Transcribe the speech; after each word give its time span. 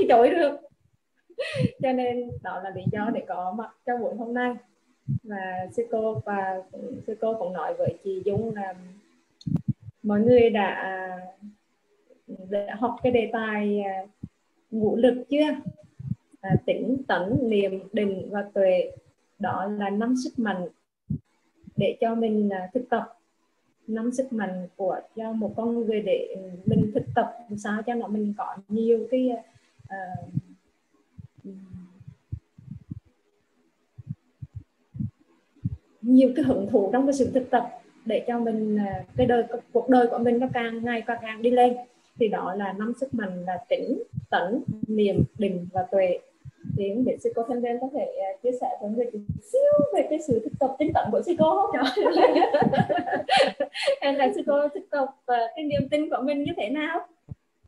từ 0.08 0.08
chối 0.08 0.30
được. 0.30 0.56
Cho 1.82 1.92
nên 1.92 2.30
đó 2.42 2.60
là 2.64 2.70
lý 2.70 2.82
do 2.92 3.10
để 3.14 3.22
có 3.28 3.54
mặt 3.58 3.70
trong 3.86 4.00
buổi 4.00 4.14
hôm 4.14 4.34
nay. 4.34 4.54
Và 5.22 5.66
sư 5.76 5.82
cô 5.90 6.22
và 6.24 6.62
sư 7.06 7.16
cô 7.20 7.34
cũng 7.38 7.52
nói 7.52 7.74
với 7.78 7.98
chị 8.04 8.22
Dung 8.24 8.54
là 8.54 8.74
mọi 10.02 10.20
người 10.20 10.50
đã, 10.50 11.08
đã 12.26 12.76
học 12.78 12.96
cái 13.02 13.12
đề 13.12 13.30
tài 13.32 13.80
à, 13.80 14.06
ngũ 14.70 14.96
lực 14.96 15.24
chưa? 15.30 15.46
À, 16.40 16.56
tĩnh 16.66 16.96
tấn 17.08 17.38
niệm 17.42 17.88
định 17.92 18.28
và 18.30 18.44
tuệ. 18.54 18.90
Đó 19.38 19.66
là 19.78 19.90
năm 19.90 20.14
sức 20.24 20.38
mạnh 20.38 20.68
để 21.76 21.96
cho 22.00 22.14
mình 22.14 22.50
à, 22.50 22.70
thực 22.74 22.88
tập. 22.90 23.16
Năm 23.86 24.12
sức 24.12 24.32
mạnh 24.32 24.68
của 24.76 25.00
cho 25.16 25.32
một 25.32 25.52
con 25.56 25.74
người 25.74 26.02
để 26.02 26.36
mình 26.64 26.90
thực 26.94 27.04
tập 27.14 27.32
sao 27.56 27.82
cho 27.82 27.94
nó 27.94 28.06
mình 28.06 28.34
có 28.38 28.56
nhiều 28.68 29.08
cái 29.10 29.28
à, 29.28 29.42
uh, 29.94 30.40
nhiều 36.02 36.32
cái 36.36 36.44
hưởng 36.44 36.66
thụ 36.70 36.90
trong 36.92 37.06
cái 37.06 37.12
sự 37.12 37.30
thực 37.34 37.50
tập 37.50 37.80
để 38.04 38.24
cho 38.26 38.38
mình 38.38 38.78
à, 38.78 39.04
cái 39.16 39.26
đời 39.26 39.44
cuộc 39.72 39.88
đời 39.88 40.06
của 40.06 40.18
mình 40.18 40.38
nó 40.38 40.46
càng 40.54 40.84
ngày 40.84 41.02
càng 41.06 41.18
càng 41.22 41.42
đi 41.42 41.50
lên. 41.50 41.76
Thì 42.18 42.28
đó 42.28 42.54
là 42.54 42.72
năm 42.72 42.92
sức 43.00 43.14
mạnh 43.14 43.44
là 43.46 43.58
tĩnh 43.68 44.02
tấn 44.30 44.62
niềm 44.88 45.24
định 45.38 45.66
và 45.72 45.82
tuệ. 45.90 46.18
Thì 46.76 46.90
không 46.94 47.04
biết 47.04 47.16
sư 47.24 47.32
cô 47.34 47.42
thân 47.48 47.62
có 47.80 47.88
thể 47.92 48.04
à, 48.04 48.28
chia 48.42 48.50
sẻ 48.60 48.66
với 48.80 48.90
người 48.90 49.06
chút 49.12 49.18
xíu 49.52 49.86
về 49.94 50.06
cái 50.10 50.18
sự 50.26 50.40
thực 50.44 50.58
tập 50.60 50.76
tinh 50.78 50.92
tấn 50.94 51.04
của 51.12 51.22
sư 51.22 51.34
cô 51.38 51.66
không? 51.72 51.86
Hay 54.00 54.14
là 54.14 54.32
sư 54.34 54.42
cô 54.46 54.68
thực 54.68 54.90
tập 54.90 55.04
uh, 55.04 55.50
cái 55.56 55.64
niềm 55.64 55.88
tin 55.90 56.10
của 56.10 56.22
mình 56.24 56.42
như 56.42 56.52
thế 56.56 56.68
nào? 56.68 57.00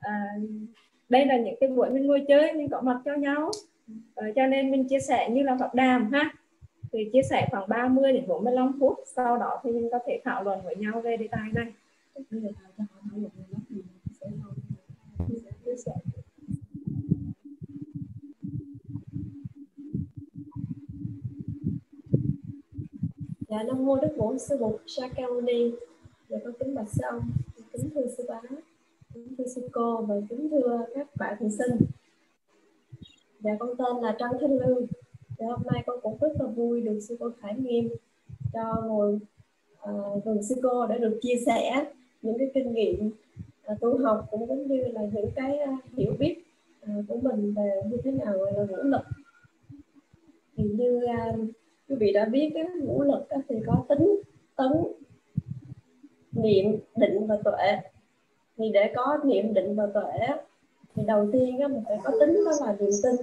À, 0.00 0.34
đây 1.12 1.26
là 1.26 1.36
những 1.36 1.54
cái 1.60 1.68
buổi 1.68 1.90
mình 1.90 2.06
ngồi 2.06 2.24
chơi 2.28 2.52
mình 2.52 2.68
có 2.70 2.80
mặt 2.80 3.00
cho 3.04 3.14
nhau. 3.14 3.50
Ờ, 4.14 4.26
cho 4.36 4.46
nên 4.46 4.70
mình 4.70 4.88
chia 4.88 5.00
sẻ 5.00 5.30
như 5.30 5.42
là 5.42 5.56
tập 5.60 5.74
đàm 5.74 6.12
ha. 6.12 6.34
Thì 6.92 7.10
chia 7.12 7.22
sẻ 7.30 7.48
khoảng 7.50 7.68
30 7.68 8.12
đến 8.12 8.24
45 8.26 8.72
phút 8.80 8.98
sau 9.16 9.38
đó 9.38 9.60
thì 9.64 9.70
mình 9.72 9.88
có 9.92 9.98
thể 10.06 10.20
thảo 10.24 10.44
luận 10.44 10.60
với 10.64 10.76
nhau 10.76 11.00
về 11.00 11.16
đề 11.16 11.28
tài 11.28 11.48
này. 11.54 11.66
Dạ 23.48 23.62
Nam 23.62 23.86
mô 23.86 23.96
Đức 23.96 24.08
Bổn 24.16 24.38
Sư 24.38 24.56
Bụt 24.60 24.80
Sa 24.86 25.08
Cao 25.16 25.40
Ni. 25.40 25.72
Dạ 26.28 26.38
con 26.44 26.52
kính 26.60 26.74
bạch 26.74 26.88
sư 26.88 27.00
ông, 27.10 27.20
sư 29.54 29.68
cô 29.72 30.02
và 30.02 30.14
kính 30.30 30.48
thưa 30.50 30.86
các 30.94 31.16
bạn 31.16 31.36
thí 31.40 31.46
sinh. 31.50 31.86
Dạ 33.40 33.50
con 33.58 33.76
tên 33.78 34.02
là 34.02 34.16
Trân 34.18 34.30
Thanh 34.40 34.58
Lương, 34.58 34.86
thì 34.86 35.36
dạ, 35.38 35.46
hôm 35.46 35.62
nay 35.72 35.82
con 35.86 36.00
cũng 36.02 36.18
rất 36.20 36.32
là 36.40 36.46
vui 36.46 36.80
được 36.80 37.00
sư 37.00 37.16
cô 37.20 37.30
Khải 37.40 37.54
Nghiêm 37.58 37.88
cho 38.52 38.82
ngồi 38.86 39.18
uh, 39.90 40.24
gần 40.24 40.42
sư 40.42 40.54
cô 40.62 40.86
để 40.86 40.98
được 40.98 41.18
chia 41.22 41.36
sẻ 41.46 41.84
những 42.22 42.38
cái 42.38 42.50
kinh 42.54 42.72
nghiệm 42.72 43.10
uh, 43.72 43.80
tu 43.80 43.98
học 43.98 44.26
cũng 44.30 44.46
giống 44.48 44.66
như 44.66 44.84
là 44.84 45.02
những 45.12 45.30
cái 45.34 45.58
uh, 45.62 45.84
hiểu 45.96 46.12
biết 46.18 46.44
uh, 46.82 47.04
của 47.08 47.16
mình 47.22 47.54
về 47.54 47.82
như 47.90 47.96
thế 48.04 48.10
nào 48.10 48.38
gọi 48.38 48.52
là 48.52 48.64
ngũ 48.64 48.82
lực. 48.82 49.02
Thì 50.56 50.64
như 50.64 51.00
uh, 51.04 51.40
quý 51.88 51.96
vị 51.96 52.12
đã 52.12 52.24
biết 52.24 52.50
cái 52.54 52.64
ngũ 52.82 53.02
lực 53.02 53.22
uh, 53.38 53.44
thì 53.48 53.56
có 53.66 53.84
tính 53.88 54.20
tấn 54.56 54.72
niệm 56.32 56.76
định 56.96 57.26
và 57.26 57.38
tuệ 57.44 57.91
thì 58.62 58.68
để 58.68 58.92
có 58.96 59.18
niệm 59.24 59.54
định 59.54 59.76
và 59.76 59.86
tuệ 59.94 60.36
thì 60.94 61.02
đầu 61.06 61.28
tiên 61.32 61.60
á, 61.60 61.68
mình 61.68 61.82
phải 61.88 61.98
có 62.04 62.12
tính 62.20 62.44
đó 62.44 62.66
là 62.66 62.76
niềm 62.80 62.90
tin. 63.02 63.14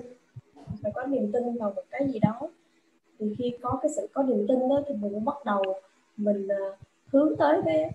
Phải 0.84 0.92
có 0.96 1.06
niềm 1.06 1.32
tin 1.32 1.58
vào 1.58 1.74
một 1.76 1.82
cái 1.90 2.08
gì 2.08 2.20
đó. 2.20 2.50
Thì 3.20 3.36
khi 3.38 3.58
có 3.62 3.80
cái 3.82 3.92
sự 3.96 4.08
có 4.14 4.24
niềm 4.24 4.46
tin 4.48 4.70
đó 4.70 4.82
thì 4.88 4.94
mình 4.94 5.14
cũng 5.14 5.26
bắt 5.26 5.46
đầu 5.46 5.64
mình 6.18 6.48
uh, 6.48 6.78
hướng 7.08 7.36
tới 7.38 7.62
cái 7.66 7.92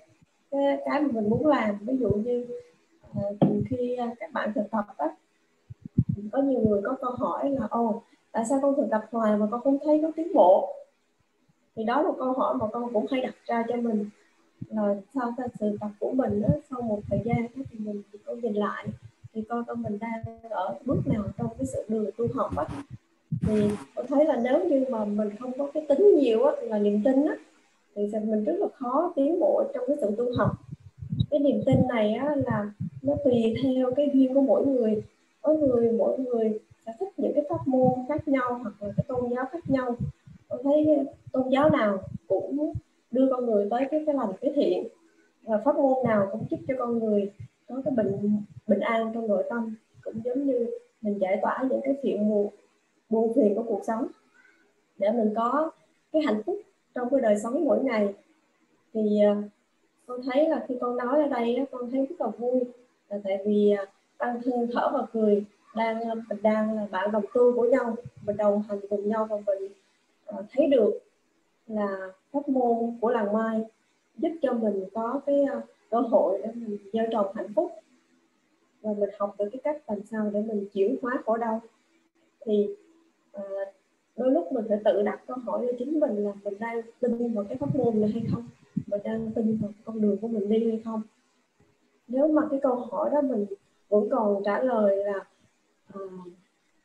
cái 0.50 0.78
cái 0.84 1.00
mà 1.00 1.08
mình 1.12 1.30
muốn 1.30 1.46
làm. 1.46 1.78
Ví 1.80 1.96
dụ 2.00 2.10
như 2.10 2.46
uh, 3.10 3.36
khi 3.70 3.96
uh, 4.10 4.18
các 4.20 4.32
bạn 4.32 4.52
thực 4.54 4.70
tập 4.70 4.84
á 4.96 5.08
có 6.32 6.42
nhiều 6.42 6.60
người 6.60 6.80
có 6.84 6.96
câu 7.00 7.10
hỏi 7.10 7.50
là 7.50 7.66
ô 7.70 8.02
tại 8.32 8.44
sao 8.50 8.58
con 8.62 8.76
thực 8.76 8.86
tập 8.90 9.04
hoài 9.12 9.36
mà 9.36 9.46
con 9.50 9.60
không 9.60 9.78
thấy 9.84 10.00
có 10.02 10.10
tiến 10.16 10.34
bộ? 10.34 10.74
Thì 11.76 11.84
đó 11.84 12.02
là 12.02 12.10
câu 12.18 12.32
hỏi 12.32 12.54
mà 12.54 12.66
con 12.72 12.92
cũng 12.92 13.06
hay 13.10 13.20
đặt 13.20 13.34
ra 13.44 13.64
cho 13.68 13.76
mình 13.76 14.10
rồi 14.70 14.96
sau 15.14 15.34
cái 15.36 15.48
sự 15.60 15.76
tập 15.80 15.90
của 16.00 16.12
mình 16.12 16.42
đó, 16.42 16.48
sau 16.70 16.82
một 16.82 17.00
thời 17.10 17.20
gian 17.24 17.46
thì 17.54 17.78
mình 17.78 18.02
có 18.26 18.34
nhìn 18.34 18.54
lại 18.54 18.86
thì 19.32 19.42
coi 19.42 19.64
con 19.66 19.82
mình 19.82 19.98
đang 19.98 20.24
ở 20.50 20.74
bước 20.84 21.06
nào 21.06 21.24
trong 21.38 21.48
cái 21.58 21.66
sự 21.66 21.84
đường 21.88 22.10
tu 22.16 22.26
học 22.34 22.56
á. 22.56 22.64
Thì 23.40 23.70
tôi 23.94 24.06
thấy 24.08 24.24
là 24.24 24.36
nếu 24.36 24.64
như 24.64 24.84
mà 24.90 25.04
mình 25.04 25.30
không 25.40 25.52
có 25.58 25.70
cái 25.74 25.86
tính 25.88 26.14
nhiều 26.18 26.44
á 26.44 26.52
là 26.62 26.78
niềm 26.78 27.00
tin 27.04 27.26
á 27.26 27.36
thì 27.94 28.08
sẽ 28.12 28.20
mình 28.20 28.44
rất 28.44 28.56
là 28.58 28.66
khó 28.74 29.12
tiến 29.16 29.40
bộ 29.40 29.64
trong 29.74 29.84
cái 29.86 29.96
sự 30.00 30.14
tu 30.18 30.24
học. 30.36 30.50
Cái 31.30 31.40
niềm 31.40 31.62
tin 31.66 31.76
này 31.88 32.12
á 32.12 32.34
là 32.46 32.70
nó 33.02 33.14
tùy 33.24 33.54
theo 33.62 33.94
cái 33.94 34.10
duyên 34.14 34.34
của 34.34 34.40
mỗi 34.40 34.66
người. 34.66 35.02
Có 35.42 35.52
người 35.52 35.92
mỗi 35.92 36.18
người 36.18 36.58
sẽ 36.86 36.92
thích 37.00 37.08
những 37.16 37.32
cái 37.34 37.44
pháp 37.48 37.68
môn 37.68 37.92
khác 38.08 38.28
nhau 38.28 38.60
hoặc 38.62 38.82
là 38.82 38.92
cái 38.96 39.04
tôn 39.08 39.30
giáo 39.34 39.44
khác 39.52 39.70
nhau. 39.70 39.96
Tôi 40.48 40.60
thấy 40.64 40.86
tôn 41.32 41.48
giáo 41.48 41.70
nào 41.70 41.98
cũng 42.28 42.72
đưa 43.14 43.28
con 43.30 43.46
người 43.46 43.68
tới 43.70 43.80
cái 43.90 44.02
cái 44.06 44.14
lành 44.14 44.32
cái 44.40 44.52
thiện. 44.54 44.88
Và 45.42 45.60
pháp 45.64 45.76
môn 45.76 46.04
nào 46.04 46.28
cũng 46.32 46.46
giúp 46.50 46.60
cho 46.68 46.74
con 46.78 46.98
người 46.98 47.32
có 47.68 47.82
cái 47.84 47.94
bình 47.96 48.42
bình 48.66 48.80
an 48.80 49.10
trong 49.14 49.28
nội 49.28 49.44
tâm, 49.50 49.74
cũng 50.02 50.20
giống 50.24 50.46
như 50.46 50.66
mình 51.02 51.18
giải 51.20 51.38
tỏa 51.42 51.64
những 51.70 51.80
cái 51.84 51.94
phiền 52.02 52.28
muộn, 52.28 52.54
buồn 53.10 53.32
phiền 53.34 53.54
của 53.54 53.64
cuộc 53.68 53.80
sống. 53.86 54.06
Để 54.98 55.10
mình 55.10 55.34
có 55.36 55.70
cái 56.12 56.22
hạnh 56.22 56.42
phúc 56.46 56.60
trong 56.94 57.10
cái 57.10 57.20
đời 57.20 57.36
sống 57.42 57.64
mỗi 57.64 57.84
ngày. 57.84 58.14
Thì 58.94 59.20
à, 59.20 59.42
con 60.06 60.20
thấy 60.32 60.48
là 60.48 60.64
khi 60.68 60.74
con 60.80 60.96
nói 60.96 61.22
ở 61.22 61.28
đây 61.28 61.66
con 61.70 61.90
thấy 61.90 62.06
rất 62.06 62.20
là 62.20 62.26
vui. 62.26 62.60
Là 63.08 63.18
tại 63.24 63.38
vì 63.46 63.70
à, 63.70 63.86
tăng 64.18 64.42
thương, 64.42 64.66
thở 64.72 64.90
và 64.92 65.06
cười 65.12 65.44
đang 65.74 66.00
à, 66.00 66.14
mình 66.28 66.42
đang 66.42 66.76
là 66.76 66.86
bạn 66.90 67.12
đồng 67.12 67.24
tu 67.34 67.56
của 67.56 67.64
nhau, 67.64 67.96
mình 68.26 68.36
đồng 68.36 68.62
hành 68.68 68.80
cùng 68.90 69.08
nhau 69.08 69.26
và 69.30 69.36
mình 69.46 69.72
thấy 70.52 70.66
được 70.66 70.98
là 71.66 72.12
pháp 72.34 72.48
môn 72.48 72.98
của 73.00 73.10
làng 73.10 73.32
mai 73.32 73.64
giúp 74.16 74.32
cho 74.42 74.52
mình 74.52 74.84
có 74.94 75.20
cái 75.26 75.42
ờ, 75.42 75.60
cơ 75.90 76.00
hội 76.00 76.40
để 76.42 76.52
mình 76.54 76.78
gieo 76.92 77.04
trồng 77.12 77.26
hạnh 77.34 77.52
phúc. 77.54 77.72
Và 78.82 78.92
mình 78.98 79.10
học 79.18 79.34
được 79.38 79.48
cái 79.52 79.60
cách 79.64 79.82
làm 79.86 79.98
sao 80.10 80.30
để 80.32 80.42
mình 80.42 80.66
chuyển 80.72 80.96
hóa 81.02 81.22
khổ 81.26 81.36
đau 81.36 81.60
thì 82.46 82.68
à, 83.32 83.42
đôi 84.16 84.30
lúc 84.30 84.52
mình 84.52 84.64
phải 84.68 84.78
tự 84.84 85.02
đặt 85.02 85.20
câu 85.26 85.36
hỏi 85.36 85.66
cho 85.66 85.76
chính 85.78 86.00
mình 86.00 86.24
là 86.24 86.32
mình 86.44 86.54
đang 86.58 86.80
tin 87.00 87.34
vào 87.34 87.44
cái 87.44 87.58
pháp 87.58 87.76
môn 87.76 88.00
này 88.00 88.10
hay 88.10 88.22
không? 88.32 88.44
Mình 88.86 89.00
đang 89.04 89.30
tin 89.34 89.58
vào 89.62 89.70
con 89.84 90.00
đường 90.00 90.16
của 90.16 90.28
mình 90.28 90.48
đi 90.48 90.70
hay 90.70 90.80
không? 90.84 91.02
Nếu 92.08 92.28
mà 92.28 92.42
cái 92.50 92.60
câu 92.62 92.74
hỏi 92.74 93.10
đó 93.10 93.20
mình 93.20 93.46
vẫn 93.88 94.08
còn 94.10 94.42
trả 94.44 94.62
lời 94.62 94.96
là 94.96 95.24
à, 95.94 96.00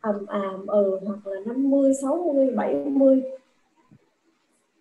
ầm 0.02 0.26
ầm 0.26 0.68
ừ 0.68 1.00
hoặc 1.06 1.28
là 1.28 1.40
50, 1.46 1.94
60, 1.94 2.52
70 2.56 3.24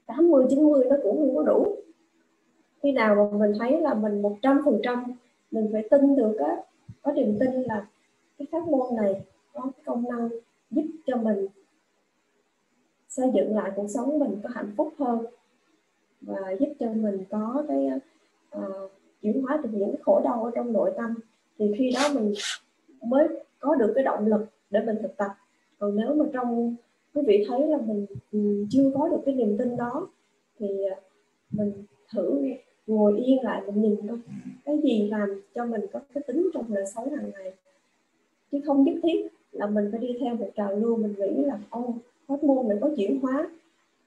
80, 0.08 0.46
90 0.50 0.84
nó 0.90 0.96
cũng 1.02 1.16
không 1.16 1.36
có 1.36 1.42
đủ. 1.42 1.76
Khi 2.82 2.92
nào 2.92 3.14
mà 3.14 3.38
mình 3.38 3.52
thấy 3.58 3.80
là 3.80 3.94
mình 3.94 4.22
một 4.22 4.36
trăm 4.42 4.62
phần 4.64 4.80
trăm 4.82 5.04
mình 5.50 5.68
phải 5.72 5.88
tin 5.90 6.16
được 6.16 6.36
á 6.38 6.56
có 7.02 7.12
niềm 7.12 7.36
tin 7.40 7.62
là 7.62 7.86
cái 8.38 8.46
pháp 8.52 8.68
môn 8.68 8.96
này 8.96 9.22
có 9.52 9.60
cái 9.62 9.82
công 9.84 10.04
năng 10.08 10.28
giúp 10.70 10.84
cho 11.06 11.16
mình 11.16 11.46
xây 13.08 13.30
dựng 13.34 13.56
lại 13.56 13.70
cuộc 13.76 13.86
sống 13.88 14.18
mình 14.18 14.40
có 14.42 14.48
hạnh 14.54 14.72
phúc 14.76 14.94
hơn 14.98 15.26
và 16.20 16.50
giúp 16.60 16.68
cho 16.80 16.92
mình 16.92 17.24
có 17.30 17.64
cái 17.68 17.90
uh, 18.56 18.90
chuyển 19.22 19.42
hóa 19.42 19.60
được 19.62 19.70
những 19.72 19.94
khổ 20.02 20.20
đau 20.24 20.44
ở 20.44 20.50
trong 20.54 20.72
nội 20.72 20.92
tâm. 20.96 21.14
Thì 21.58 21.74
khi 21.78 21.92
đó 21.94 22.00
mình 22.14 22.32
mới 23.02 23.28
có 23.60 23.74
được 23.74 23.92
cái 23.94 24.04
động 24.04 24.26
lực 24.26 24.46
để 24.70 24.80
mình 24.80 24.96
thực 25.02 25.16
tập. 25.16 25.30
Còn 25.78 25.96
nếu 25.96 26.14
mà 26.14 26.24
trong 26.32 26.74
quý 27.18 27.24
vị 27.26 27.44
thấy 27.48 27.66
là 27.66 27.78
mình 27.86 28.06
ừ, 28.32 28.66
chưa 28.70 28.90
có 28.94 29.08
được 29.08 29.20
cái 29.26 29.34
niềm 29.34 29.56
tin 29.58 29.76
đó 29.76 30.08
thì 30.58 30.84
à, 30.84 30.96
mình 31.50 31.72
thử 32.12 32.42
ngồi 32.86 33.20
yên 33.20 33.44
lại 33.44 33.62
mình 33.66 33.82
nhìn 33.82 34.08
coi 34.08 34.18
cái 34.64 34.78
gì 34.82 35.08
làm 35.08 35.42
cho 35.54 35.66
mình 35.66 35.80
có 35.92 36.00
cái 36.14 36.22
tính 36.26 36.50
trong 36.54 36.74
đời 36.74 36.84
sống 36.94 37.10
hàng 37.10 37.30
ngày? 37.34 37.52
Chứ 38.52 38.60
không 38.66 38.84
nhất 38.84 38.94
thiết 39.02 39.26
là 39.52 39.66
mình 39.66 39.88
phải 39.90 40.00
đi 40.00 40.16
theo 40.20 40.34
một 40.34 40.48
trào 40.56 40.76
lưu 40.76 40.96
mình 40.96 41.14
nghĩ 41.18 41.44
là 41.44 41.58
ô 41.70 41.94
hết 42.28 42.44
môn 42.44 42.68
này 42.68 42.78
có 42.80 42.90
chuyển 42.96 43.20
hóa 43.20 43.50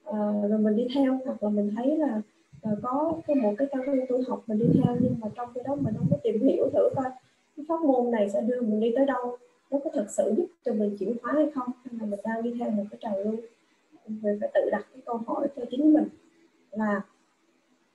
à, 0.04 0.32
rồi 0.50 0.60
mình 0.60 0.76
đi 0.76 0.88
theo. 0.96 1.20
Hoặc 1.26 1.44
là 1.44 1.50
mình 1.50 1.72
thấy 1.76 1.98
là 1.98 2.22
à, 2.62 2.72
có 2.82 3.14
cái 3.28 3.36
một 3.36 3.54
cái 3.58 3.68
cao 3.72 3.82
hương 3.88 4.06
tu 4.10 4.22
học 4.28 4.44
mình 4.48 4.60
đi 4.60 4.66
theo 4.74 4.98
nhưng 5.00 5.16
mà 5.20 5.28
trong 5.36 5.50
cái 5.56 5.64
đó 5.68 5.76
mình 5.76 5.94
không 5.98 6.08
có 6.12 6.18
tìm 6.24 6.42
hiểu 6.42 6.70
thử 6.74 6.90
coi 6.96 7.10
cái 7.58 7.66
pháp 7.70 7.82
môn 7.82 8.12
này 8.12 8.30
sẽ 8.30 8.42
đưa 8.42 8.62
mình 8.62 8.80
đi 8.80 8.94
tới 8.96 9.06
đâu 9.06 9.38
nó 9.72 9.80
có 9.84 9.90
thật 9.94 10.06
sự 10.10 10.34
giúp 10.38 10.48
cho 10.66 10.74
mình 10.74 10.98
chuyển 11.00 11.16
hóa 11.24 11.34
hay 11.34 11.52
không? 11.56 11.72
Hay 11.84 11.94
là 12.00 12.06
mình 12.06 12.20
đang 12.24 12.44
đi 12.44 12.54
theo 12.60 12.70
một 12.70 12.84
cái 12.92 12.98
trào 13.02 13.24
lưu? 13.24 13.36
Mình 14.08 14.38
phải 14.40 14.50
tự 14.54 14.70
đặt 14.72 14.86
cái 14.94 15.02
câu 15.06 15.18
hỏi 15.28 15.48
cho 15.56 15.64
chính 15.72 15.94
mình 15.94 16.08
là 16.72 17.02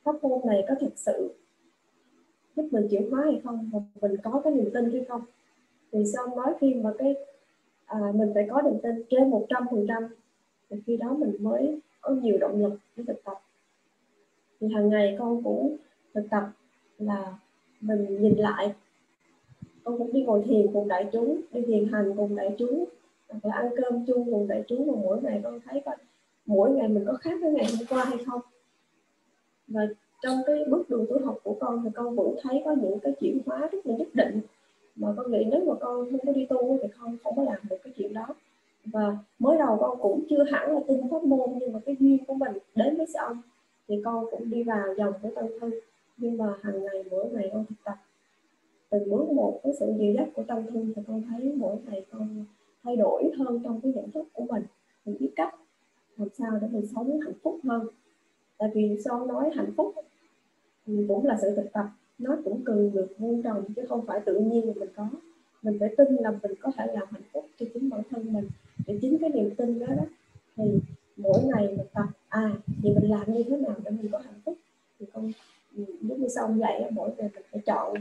pháp 0.02 0.24
môn 0.24 0.40
này 0.46 0.64
có 0.68 0.74
thật 0.80 0.92
sự 0.96 1.34
giúp 2.56 2.68
mình 2.70 2.88
chuyển 2.90 3.10
hóa 3.10 3.22
hay 3.24 3.40
không? 3.44 3.70
Và 3.72 4.08
mình 4.08 4.16
có 4.22 4.40
cái 4.44 4.52
niềm 4.52 4.70
tin 4.74 4.92
hay 4.92 5.04
không? 5.08 5.22
Thì 5.92 6.04
sau 6.14 6.36
nói 6.36 6.54
khi 6.60 6.74
mà 6.74 6.92
cái 6.98 7.14
à, 7.86 7.98
mình 8.14 8.30
phải 8.34 8.46
có 8.50 8.62
niềm 8.62 8.80
tin 8.82 9.02
trên 9.10 9.30
một 9.30 9.46
trăm 9.48 9.66
phần 9.70 9.86
trăm 9.88 10.08
thì 10.70 10.76
khi 10.86 10.96
đó 10.96 11.16
mình 11.18 11.36
mới 11.40 11.80
có 12.00 12.10
nhiều 12.10 12.38
động 12.38 12.62
lực 12.62 12.78
để 12.96 13.04
thực 13.06 13.24
tập. 13.24 13.42
Thì 14.60 14.68
hàng 14.74 14.88
ngày 14.88 15.16
con 15.18 15.42
cũng 15.42 15.76
thực 16.14 16.26
tập 16.30 16.50
là 16.98 17.38
mình 17.80 18.22
nhìn 18.22 18.34
lại 18.36 18.74
con 19.86 19.98
cũng 19.98 20.12
đi 20.12 20.22
ngồi 20.22 20.42
thiền 20.42 20.66
cùng 20.72 20.88
đại 20.88 21.06
chúng, 21.12 21.40
đi 21.52 21.62
thiền 21.66 21.88
hành 21.92 22.12
cùng 22.16 22.36
đại 22.36 22.54
chúng 22.58 22.84
và 23.28 23.52
ăn 23.52 23.70
cơm 23.76 24.06
chung 24.06 24.32
cùng 24.32 24.48
đại 24.48 24.64
chúng 24.68 24.90
và 24.90 25.00
mỗi 25.02 25.22
ngày 25.22 25.40
con 25.44 25.60
thấy 25.64 25.82
coi, 25.84 25.96
mỗi 26.46 26.70
ngày 26.70 26.88
mình 26.88 27.04
có 27.06 27.12
khác 27.12 27.38
với 27.42 27.52
ngày 27.52 27.66
hôm 27.78 27.86
qua 27.88 28.04
hay 28.04 28.18
không? 28.26 28.40
Và 29.68 29.80
trong 30.22 30.38
cái 30.46 30.64
bước 30.70 30.90
đường 30.90 31.06
tu 31.08 31.26
học 31.26 31.38
của 31.42 31.56
con 31.60 31.82
thì 31.84 31.90
con 31.94 32.16
cũng 32.16 32.36
thấy 32.42 32.62
có 32.64 32.76
những 32.82 32.98
cái 32.98 33.12
chuyển 33.20 33.38
hóa 33.46 33.68
rất 33.72 33.86
là 33.86 33.96
nhất 33.96 34.08
định. 34.14 34.40
Mà 34.96 35.08
con 35.16 35.30
nghĩ 35.30 35.44
nếu 35.50 35.64
mà 35.64 35.74
con 35.80 36.10
không 36.10 36.20
có 36.26 36.32
đi 36.32 36.46
tu 36.46 36.78
thì 36.82 36.88
con 37.00 37.16
không 37.24 37.36
có 37.36 37.42
làm 37.42 37.58
được 37.70 37.76
cái 37.84 37.92
chuyện 37.96 38.12
đó. 38.12 38.26
Và 38.84 39.16
mới 39.38 39.58
đầu 39.58 39.76
con 39.80 39.98
cũng 40.00 40.24
chưa 40.30 40.44
hẳn 40.52 40.72
là 40.72 40.80
tin 40.88 41.10
pháp 41.10 41.24
môn, 41.24 41.50
nhưng 41.60 41.72
mà 41.72 41.80
cái 41.86 41.96
duyên 42.00 42.24
của 42.24 42.34
mình 42.34 42.52
đến 42.74 42.96
với 42.96 43.06
sư 43.06 43.18
ông, 43.18 43.42
thì 43.88 44.02
con 44.04 44.26
cũng 44.30 44.50
đi 44.50 44.62
vào 44.62 44.94
dòng 44.96 45.12
của 45.22 45.30
tăng 45.34 45.48
thân 45.60 45.70
nhưng 46.16 46.38
mà 46.38 46.54
hàng 46.62 46.84
ngày, 46.84 47.04
mỗi 47.10 47.30
ngày 47.32 47.50
con 47.52 47.64
thực 47.68 47.74
tập 47.84 47.94
từng 48.90 49.10
bước 49.10 49.28
một, 49.32 49.60
cái 49.62 49.72
sự 49.80 49.92
dìu 49.98 50.12
dắt 50.12 50.28
của 50.34 50.42
tâm 50.42 50.66
thương 50.66 50.92
thì 50.96 51.02
con 51.06 51.22
thấy 51.30 51.52
mỗi 51.56 51.76
ngày 51.86 52.06
con 52.10 52.44
thay 52.82 52.96
đổi 52.96 53.30
hơn 53.38 53.60
trong 53.64 53.80
cái 53.80 53.92
nhận 53.92 54.10
thức 54.10 54.28
của 54.32 54.44
mình. 54.44 54.62
Mình 55.04 55.16
biết 55.20 55.30
cách 55.36 55.54
làm 56.16 56.28
sao 56.38 56.58
để 56.62 56.68
mình 56.70 56.86
sống 56.94 57.20
hạnh 57.20 57.34
phúc 57.42 57.60
hơn. 57.64 57.86
Tại 58.58 58.70
vì 58.74 58.98
son 59.04 59.28
nói 59.28 59.50
hạnh 59.54 59.72
phúc 59.76 59.94
cũng 60.86 61.26
là 61.26 61.38
sự 61.42 61.56
thực 61.56 61.72
tập, 61.72 61.86
nó 62.18 62.36
cũng 62.44 62.64
cần 62.64 62.90
được 62.94 63.14
vuông 63.18 63.42
trồng, 63.42 63.64
chứ 63.76 63.82
không 63.88 64.06
phải 64.06 64.20
tự 64.26 64.38
nhiên 64.38 64.66
mà 64.66 64.72
mình 64.76 64.88
có. 64.96 65.08
Mình 65.62 65.76
phải 65.80 65.94
tin 65.96 66.14
là 66.14 66.30
mình 66.42 66.52
có 66.60 66.72
thể 66.76 66.86
làm 66.86 67.08
hạnh 67.10 67.22
phúc 67.32 67.46
cho 67.58 67.66
chính 67.74 67.90
bản 67.90 68.00
thân 68.10 68.32
mình. 68.32 68.48
Để 68.86 68.98
chính 69.02 69.18
cái 69.18 69.30
niềm 69.30 69.50
tin 69.56 69.78
đó 69.78 69.86
đó, 69.86 70.04
thì 70.56 70.64
mỗi 71.16 71.40
ngày 71.44 71.68
mình 71.68 71.86
tập 71.94 72.06
à 72.28 72.50
thì 72.82 72.90
mình 72.94 73.10
làm 73.10 73.32
như 73.32 73.42
thế 73.42 73.56
nào 73.56 73.74
để 73.84 73.90
mình 73.90 74.08
có 74.12 74.18
hạnh 74.18 74.40
phúc? 74.44 74.54
Thì 74.98 75.06
con, 75.12 75.32
giống 75.76 76.20
như 76.20 76.28
xong 76.28 76.58
vậy 76.58 76.84
mỗi 76.90 77.10
ngày 77.18 77.30
mình 77.34 77.44
phải 77.50 77.62
chọn 77.66 77.94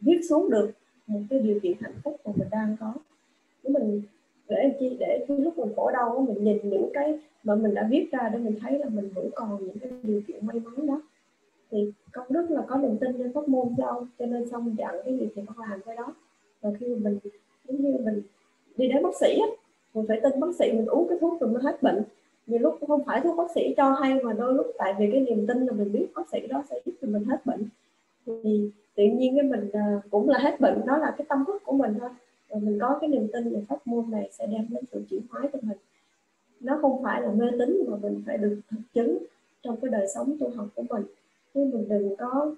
viết 0.00 0.20
xuống 0.28 0.50
được 0.50 0.70
một 1.06 1.20
cái 1.30 1.38
điều 1.38 1.60
kiện 1.60 1.76
hạnh 1.80 1.94
phúc 2.04 2.16
mà 2.24 2.32
mình 2.36 2.48
đang 2.50 2.76
có. 2.80 2.94
Nếu 3.62 3.72
mình, 3.72 4.02
để 4.48 4.76
chi, 4.80 4.96
để 5.00 5.24
khi 5.28 5.36
lúc 5.36 5.58
mình 5.58 5.72
khổ 5.76 5.90
đau 5.90 6.26
mình 6.28 6.44
nhìn 6.44 6.70
những 6.70 6.90
cái 6.94 7.18
mà 7.44 7.54
mình 7.54 7.74
đã 7.74 7.88
viết 7.90 8.08
ra 8.12 8.28
để 8.32 8.38
mình 8.38 8.54
thấy 8.60 8.78
là 8.78 8.88
mình 8.88 9.10
vẫn 9.14 9.30
còn 9.34 9.58
những 9.66 9.78
cái 9.78 9.90
điều 10.02 10.20
kiện 10.26 10.46
may 10.46 10.60
mắn 10.60 10.86
đó. 10.86 11.02
Thì 11.70 11.92
công 12.12 12.26
đức 12.30 12.50
là 12.50 12.62
có 12.68 12.76
niềm 12.76 12.98
tin 12.98 13.12
trên 13.18 13.32
pháp 13.32 13.48
môn 13.48 13.68
cho 13.76 13.86
ông, 13.86 14.06
cho 14.18 14.26
nên 14.26 14.48
xong 14.48 14.74
dặn 14.78 14.94
cái 15.04 15.18
gì 15.18 15.28
thì 15.34 15.42
con 15.46 15.70
làm 15.70 15.80
cái 15.86 15.96
đó. 15.96 16.14
Và 16.60 16.70
khi 16.80 16.86
mình, 16.86 17.18
giống 17.68 17.82
như 17.82 17.96
mình 18.04 18.22
đi 18.76 18.88
đến 18.88 19.02
bác 19.02 19.16
sĩ 19.20 19.38
á, 19.38 19.46
mình 19.94 20.04
phải 20.08 20.20
tin 20.22 20.40
bác 20.40 20.54
sĩ 20.58 20.72
mình 20.72 20.86
uống 20.86 21.08
cái 21.08 21.18
thuốc 21.20 21.40
rồi 21.40 21.50
mới 21.50 21.62
hết 21.62 21.82
bệnh. 21.82 22.02
Nhiều 22.46 22.58
lúc 22.58 22.78
không 22.88 23.04
phải 23.04 23.20
thuốc 23.20 23.36
bác 23.36 23.50
sĩ 23.54 23.74
cho 23.76 23.92
hay 23.92 24.22
mà 24.22 24.32
đôi 24.32 24.54
lúc 24.54 24.66
tại 24.78 24.94
vì 24.98 25.08
cái 25.12 25.20
niềm 25.20 25.46
tin 25.46 25.66
là 25.66 25.72
mình 25.72 25.92
biết 25.92 26.06
bác 26.14 26.28
sĩ 26.32 26.46
đó 26.46 26.62
sẽ 26.70 26.80
giúp 26.84 26.92
cho 27.02 27.08
mình 27.08 27.24
hết 27.24 27.46
bệnh. 27.46 27.68
Thì 28.26 28.70
tự 28.96 29.04
nhiên 29.04 29.36
cái 29.36 29.42
mình 29.42 29.70
ờ, 29.72 29.80
cũng 30.10 30.28
là 30.28 30.38
hết 30.38 30.60
bệnh, 30.60 30.86
đó 30.86 30.98
là 30.98 31.14
cái 31.18 31.26
tâm 31.28 31.44
thức 31.46 31.62
của 31.64 31.72
mình 31.72 31.94
thôi. 32.00 32.10
Và 32.48 32.58
mình 32.62 32.78
có 32.80 32.98
cái 33.00 33.10
niềm 33.10 33.28
tin 33.32 33.50
về 33.50 33.64
pháp 33.68 33.86
môn 33.86 34.10
này 34.10 34.30
sẽ 34.32 34.46
đem 34.46 34.66
đến 34.70 34.84
sự 34.92 35.04
chuyển 35.10 35.22
hóa 35.30 35.42
cho 35.52 35.58
mình. 35.62 35.78
Nó 36.60 36.78
không 36.80 37.02
phải 37.02 37.22
là 37.22 37.32
mê 37.32 37.46
tín 37.58 37.84
mà 37.88 37.96
mình 37.96 38.22
phải 38.26 38.38
được 38.38 38.60
thực 38.70 38.80
chứng 38.94 39.18
trong 39.62 39.80
cái 39.80 39.90
đời 39.90 40.06
sống 40.14 40.36
tu 40.40 40.50
học 40.50 40.68
của 40.74 40.82
mình. 40.90 41.02
Chứ 41.54 41.70
mình 41.72 41.88
đừng 41.88 42.16
có 42.16 42.54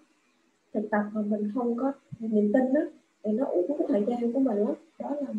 thực 0.73 0.91
tập 0.91 1.03
mà 1.13 1.21
mình 1.21 1.51
không 1.55 1.77
có 1.77 1.93
niềm 2.19 2.53
tin 2.53 2.75
đó 2.75 2.81
thì 3.23 3.33
nó 3.33 3.45
uổng 3.45 3.79
cái 3.79 3.87
thời 3.89 4.05
gian 4.09 4.33
của 4.33 4.41
mình 4.41 4.57
lắm. 4.57 4.75
Đó 4.99 5.11
là 5.11 5.33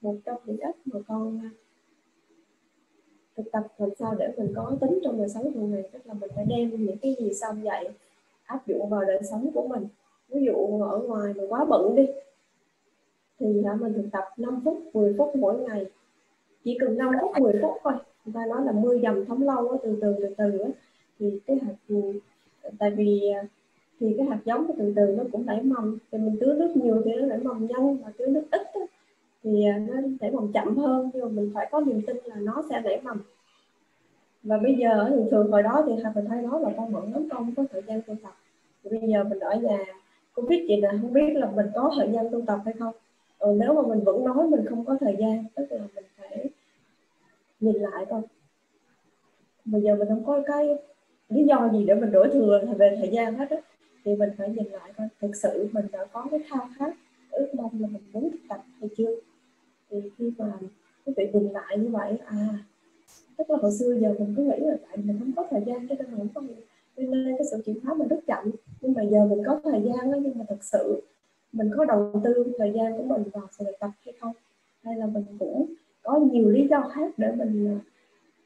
một 0.00 0.16
trong 0.24 0.40
những 0.44 0.56
cách 0.60 0.76
mà 0.84 1.00
con 1.08 1.40
ờ, 1.42 1.48
thực 3.36 3.52
tập 3.52 3.66
làm 3.78 3.90
sao 3.98 4.14
để 4.18 4.32
mình 4.36 4.52
có 4.56 4.76
tính 4.80 4.98
trong 5.04 5.18
đời 5.18 5.28
sống 5.28 5.52
thường 5.52 5.70
ngày. 5.70 5.88
Tức 5.92 6.06
là 6.06 6.14
mình 6.14 6.30
phải 6.34 6.44
đem 6.48 6.70
những 6.70 6.98
cái 7.02 7.16
gì 7.20 7.34
xong 7.34 7.64
dạy, 7.64 7.90
áp 8.44 8.66
dụng 8.66 8.88
vào 8.88 9.04
đời 9.04 9.20
sống 9.30 9.50
của 9.54 9.68
mình 9.68 9.86
ví 10.34 10.44
dụ 10.46 10.82
ở 10.82 10.98
ngoài 10.98 11.34
mà 11.36 11.44
quá 11.48 11.64
bận 11.64 11.96
đi 11.96 12.06
thì 13.42 13.46
mình 13.80 13.92
thực 13.94 14.08
tập 14.12 14.24
5 14.36 14.60
phút 14.64 14.82
10 14.94 15.14
phút 15.18 15.36
mỗi 15.36 15.60
ngày. 15.60 15.86
Chỉ 16.64 16.76
cần 16.80 16.98
5 16.98 17.12
phút 17.20 17.38
10 17.38 17.52
phút 17.62 17.72
thôi. 17.82 17.92
Người 18.24 18.32
ta 18.34 18.46
nói 18.46 18.64
là 18.64 18.72
mưa 18.72 18.98
dầm 19.02 19.24
thấm 19.26 19.40
lâu 19.40 19.68
đó, 19.68 19.76
từ 19.82 19.98
từ 20.00 20.14
từ 20.18 20.34
từ 20.38 20.58
đó. 20.58 20.64
thì 21.18 21.40
cái 21.46 21.58
hạt 21.66 21.96
tại 22.78 22.90
vì 22.90 23.30
à, 23.30 23.42
thì 24.00 24.14
cái 24.18 24.26
hạt 24.26 24.38
giống 24.44 24.66
từ 24.78 24.92
từ 24.96 25.06
nó 25.18 25.24
cũng 25.32 25.46
đẩy 25.46 25.62
mầm. 25.62 25.98
Thì 26.12 26.18
mình 26.18 26.36
tưới 26.40 26.54
nước 26.54 26.70
nhiều 26.74 27.02
thì 27.04 27.12
nó 27.12 27.26
đẩy 27.26 27.38
mầm 27.38 27.66
nhanh 27.66 27.96
mà 28.02 28.12
tưới 28.16 28.28
nước 28.28 28.44
ít 28.50 28.62
đó, 28.74 28.80
thì 29.42 29.64
à, 29.64 29.78
nó 29.88 29.94
đẩy 30.20 30.30
mầm 30.30 30.52
chậm 30.52 30.76
hơn. 30.76 31.10
Nhưng 31.14 31.22
mà 31.22 31.28
mình 31.28 31.50
phải 31.54 31.68
có 31.70 31.80
niềm 31.80 32.02
tin 32.06 32.16
là 32.24 32.36
nó 32.36 32.62
sẽ 32.70 32.80
đẩy 32.84 33.00
mầm. 33.00 33.22
Và 34.42 34.58
bây 34.58 34.74
giờ 34.74 35.06
thường 35.08 35.28
thường 35.30 35.50
hồi 35.52 35.62
đó 35.62 35.84
thì 35.86 35.92
mình 36.14 36.26
hay 36.26 36.42
nói 36.42 36.60
là 36.60 36.70
con 36.76 36.92
bận 36.92 37.12
lắm 37.12 37.28
con 37.30 37.44
không 37.44 37.54
có 37.56 37.64
thời 37.72 37.82
gian 37.82 38.02
tu 38.06 38.14
tập. 38.22 38.32
Thì 38.84 38.90
bây 38.90 39.08
giờ 39.08 39.24
mình 39.24 39.38
ở 39.38 39.54
nhà 39.56 39.78
covid 40.34 40.48
biết 40.50 40.64
chị 40.68 40.80
là 40.80 40.90
không 41.00 41.12
biết 41.12 41.32
là 41.34 41.50
mình 41.50 41.66
có 41.74 41.92
thời 41.96 42.08
gian 42.12 42.30
tu 42.32 42.42
tập 42.46 42.58
hay 42.64 42.74
không. 42.78 42.94
Ừ, 43.38 43.56
nếu 43.60 43.74
mà 43.74 43.82
mình 43.88 44.04
vẫn 44.04 44.24
nói 44.24 44.48
mình 44.48 44.66
không 44.68 44.84
có 44.84 44.96
thời 45.00 45.16
gian 45.18 45.44
tức 45.54 45.66
là 45.70 45.78
mình 45.94 46.04
phải 46.16 46.50
nhìn 47.60 47.76
lại 47.76 48.06
thôi. 48.10 48.22
Bây 49.64 49.82
giờ 49.82 49.94
mình 49.94 50.08
không 50.08 50.24
có 50.24 50.42
cái 50.46 50.78
lý 51.28 51.44
do 51.44 51.70
gì 51.72 51.84
để 51.86 51.94
mình 51.94 52.12
đổi 52.12 52.28
thừa 52.32 52.62
về 52.78 52.96
thời 53.00 53.10
gian 53.10 53.34
hết 53.34 53.50
á 53.50 53.56
thì 54.04 54.16
mình 54.16 54.30
phải 54.38 54.48
nhìn 54.48 54.66
lại 54.66 54.92
coi 54.96 55.08
thực 55.20 55.36
sự 55.36 55.68
mình 55.72 55.86
đã 55.92 56.04
có 56.12 56.26
cái 56.30 56.40
khao 56.48 56.68
khát 56.78 56.94
ước 57.30 57.54
mong 57.54 57.80
là 57.80 57.88
mình 57.88 58.02
muốn 58.12 58.30
thực 58.30 58.40
tập 58.48 58.64
hay 58.80 58.90
chưa? 58.96 59.14
Thì 59.90 59.96
khi 60.18 60.32
mà 60.38 60.52
quý 61.06 61.12
vị 61.16 61.30
nhìn 61.32 61.52
lại 61.52 61.78
như 61.78 61.88
vậy 61.88 62.18
à 62.26 62.58
tức 63.38 63.50
là 63.50 63.58
hồi 63.62 63.72
xưa 63.72 63.94
giờ 64.00 64.14
mình 64.18 64.34
cứ 64.36 64.42
nghĩ 64.42 64.56
là 64.58 64.76
tại 64.88 64.96
mình 64.96 65.18
không 65.18 65.32
có 65.36 65.46
thời 65.50 65.62
gian 65.66 65.88
cho 65.88 65.94
nên 65.94 66.10
mình 66.10 66.18
không 66.18 66.28
có 66.34 66.40
cho 66.96 67.02
nên 67.02 67.36
cái 67.38 67.46
sự 67.50 67.62
chuyển 67.66 67.80
hóa 67.84 67.94
mình 67.94 68.08
rất 68.08 68.20
chậm. 68.26 68.50
Nhưng 68.80 68.92
mà 68.92 69.02
giờ 69.02 69.24
mình 69.24 69.42
có 69.46 69.60
thời 69.64 69.82
gian 69.82 70.12
đó 70.12 70.18
nhưng 70.22 70.38
mà 70.38 70.44
thật 70.48 70.64
sự 70.64 71.02
mình 71.52 71.70
có 71.76 71.84
đầu 71.84 72.20
tư 72.24 72.52
thời 72.58 72.72
gian 72.72 72.98
của 72.98 73.04
mình 73.04 73.22
vào 73.32 73.46
sự 73.58 73.64
tập 73.80 73.90
hay 74.04 74.14
không? 74.20 74.32
Hay 74.82 74.96
là 74.96 75.06
mình 75.06 75.24
cũng 75.38 75.66
có 76.02 76.16
nhiều 76.16 76.48
lý 76.48 76.68
do 76.70 76.90
khác 76.94 77.12
để 77.16 77.32
mình 77.36 77.78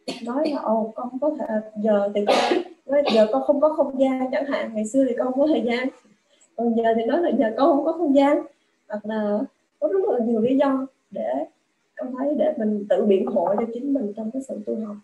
à, 0.07 0.15
nói 0.25 0.51
là, 0.51 0.59
ồ, 0.61 0.93
con 0.95 1.11
không 1.11 1.21
có 1.21 1.37
thể, 1.39 1.55
giờ 1.83 2.11
thì 2.15 2.25
con 2.27 3.05
giờ 3.15 3.27
con 3.33 3.43
không 3.43 3.61
có 3.61 3.69
không 3.69 4.01
gian 4.01 4.29
chẳng 4.33 4.45
hạn, 4.45 4.71
ngày 4.75 4.87
xưa 4.87 5.05
thì 5.09 5.15
con 5.19 5.33
không 5.33 5.41
có 5.41 5.47
thời 5.47 5.63
gian. 5.63 5.89
Còn 6.57 6.77
giờ 6.77 6.95
thì 6.97 7.05
nói 7.05 7.21
là 7.23 7.31
giờ 7.39 7.55
con 7.57 7.77
không 7.77 7.85
có 7.85 7.93
không 7.93 8.15
gian. 8.15 8.43
Hoặc 8.89 9.07
là 9.07 9.39
có 9.81 9.89
rất 9.89 10.05
là 10.09 10.25
nhiều 10.25 10.41
lý 10.41 10.57
do 10.57 10.87
để, 11.11 11.47
con 11.97 12.15
thấy 12.19 12.35
để 12.39 12.55
mình 12.57 12.87
tự 12.89 13.05
biện 13.05 13.27
hộ 13.27 13.55
cho 13.57 13.65
chính 13.75 13.95
mình 13.95 14.13
trong 14.17 14.31
cái 14.31 14.43
sự 14.43 14.59
tu 14.67 14.77
học 14.87 14.97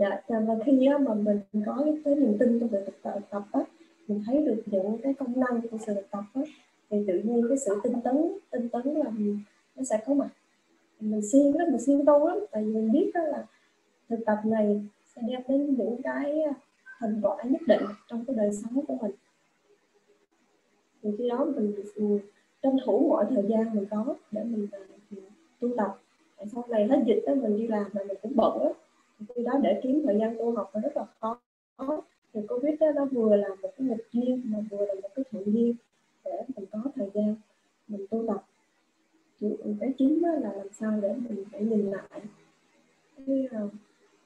dạ 0.00 0.20
à, 0.28 0.40
và 0.46 0.54
khi 0.66 0.86
á, 0.86 0.98
mà 0.98 1.14
mình 1.14 1.40
có 1.66 1.84
cái 2.04 2.14
niềm 2.14 2.38
tin 2.38 2.60
trong 2.60 2.68
việc 2.68 2.78
thực 2.86 3.02
tập 3.30 3.42
á, 3.52 3.60
mình 4.08 4.22
thấy 4.26 4.42
được 4.42 4.62
những 4.66 4.98
cái 5.02 5.14
công 5.14 5.40
năng 5.40 5.60
của 5.68 5.78
sự 5.86 5.94
thực 5.94 6.10
tập 6.10 6.24
á, 6.34 6.42
thì 6.90 7.04
tự 7.06 7.20
nhiên 7.24 7.44
cái 7.48 7.58
sự 7.58 7.80
tinh 7.82 8.00
tấn 8.04 8.32
tinh 8.50 8.68
tấn 8.68 8.82
là 8.94 9.10
nó 9.76 9.84
sẽ 9.84 10.02
có 10.06 10.14
mặt. 10.14 10.28
Mình 11.00 11.22
siêng 11.32 11.56
lắm 11.56 11.68
mình 11.70 11.80
siêng 11.80 12.04
tu 12.06 12.28
lắm 12.28 12.38
tại 12.50 12.64
vì 12.64 12.72
mình 12.72 12.92
biết 12.92 13.10
đó 13.14 13.20
là 13.22 13.46
thực 14.08 14.24
tập 14.26 14.38
này 14.44 14.82
sẽ 15.14 15.22
đem 15.28 15.40
đến 15.48 15.74
những 15.78 16.02
cái 16.02 16.42
à, 16.42 16.54
thành 16.98 17.20
quả 17.22 17.36
nhất 17.44 17.60
định 17.66 17.82
trong 18.08 18.24
cái 18.24 18.36
đời 18.36 18.50
sống 18.52 18.86
của 18.86 18.96
mình. 19.02 19.12
Thì 21.02 21.10
khi 21.18 21.28
đó 21.28 21.44
mình 21.56 21.74
tranh 22.62 22.76
thủ 22.86 23.06
mọi 23.08 23.26
thời 23.30 23.44
gian 23.48 23.74
mình 23.74 23.86
có 23.90 24.14
để 24.32 24.44
mình, 24.44 24.66
à, 24.72 24.78
mình 25.10 25.24
tu 25.60 25.68
tập. 25.76 25.98
Sau 26.52 26.64
này 26.68 26.86
hết 26.86 27.02
dịch 27.06 27.22
đó 27.26 27.34
mình 27.34 27.56
đi 27.56 27.66
làm 27.66 27.84
mà 27.92 28.02
mình 28.08 28.16
cũng 28.22 28.36
bận 28.36 28.62
á 28.62 28.70
khi 29.34 29.42
đó 29.42 29.52
để 29.62 29.80
kiếm 29.82 30.02
thời 30.04 30.18
gian 30.18 30.36
tu 30.38 30.56
học 30.56 30.70
là 30.74 30.80
rất 30.80 30.96
là 30.96 31.04
khó. 31.20 31.40
Thì 32.32 32.40
covid 32.48 32.74
đó 32.80 32.86
nó 32.94 33.04
vừa 33.04 33.36
là 33.36 33.48
một 33.48 33.70
cái 33.78 33.86
nghịch 33.86 34.06
duyên 34.12 34.42
mà 34.44 34.58
vừa 34.70 34.86
là 34.86 34.94
một 34.94 35.08
cái 35.14 35.24
thuận 35.30 35.52
duyên 35.52 35.74
để 36.24 36.42
mình 36.56 36.66
có 36.72 36.82
thời 36.94 37.10
gian 37.14 37.34
mình 37.88 38.06
tu 38.10 38.24
tập. 38.28 38.44
Cái 39.80 39.92
chính 39.98 40.22
đó 40.22 40.28
là 40.28 40.52
làm 40.52 40.66
sao 40.72 40.98
để 41.02 41.14
mình 41.28 41.44
phải 41.52 41.60
nhìn 41.60 41.90
lại. 41.90 42.20
Cái 43.26 43.48
uh, 43.64 43.72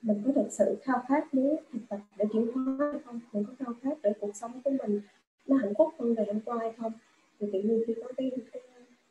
mình 0.02 0.22
có 0.26 0.32
thực 0.32 0.52
sự 0.52 0.76
khao 0.82 1.02
khát 1.08 1.34
muốn 1.34 1.56
thực 1.72 1.78
tập 1.88 2.00
để 2.16 2.25
chuyển 2.32 2.52
hóa 2.52 2.90
hay 2.92 3.00
không? 3.04 3.20
Mình 3.32 3.44
có 3.44 3.52
khao 3.58 3.75
khát 3.82 3.99
để 4.02 4.12
cuộc 4.20 4.37
sống 4.37 4.61
của 4.64 4.70
mình 4.70 5.00
nó 5.46 5.56
hạnh 5.56 5.72
phúc 5.78 5.88
hơn 5.99 6.14
ngày 6.14 6.26
hôm 6.26 6.40
qua 6.44 6.58
hay 6.58 6.72
không? 6.78 6.92
Thì 7.40 7.46
tự 7.52 7.62
nhiên 7.62 7.82
khi 7.87 7.94
có 8.02 8.12
cái, 8.16 8.30
cái, 8.52 8.62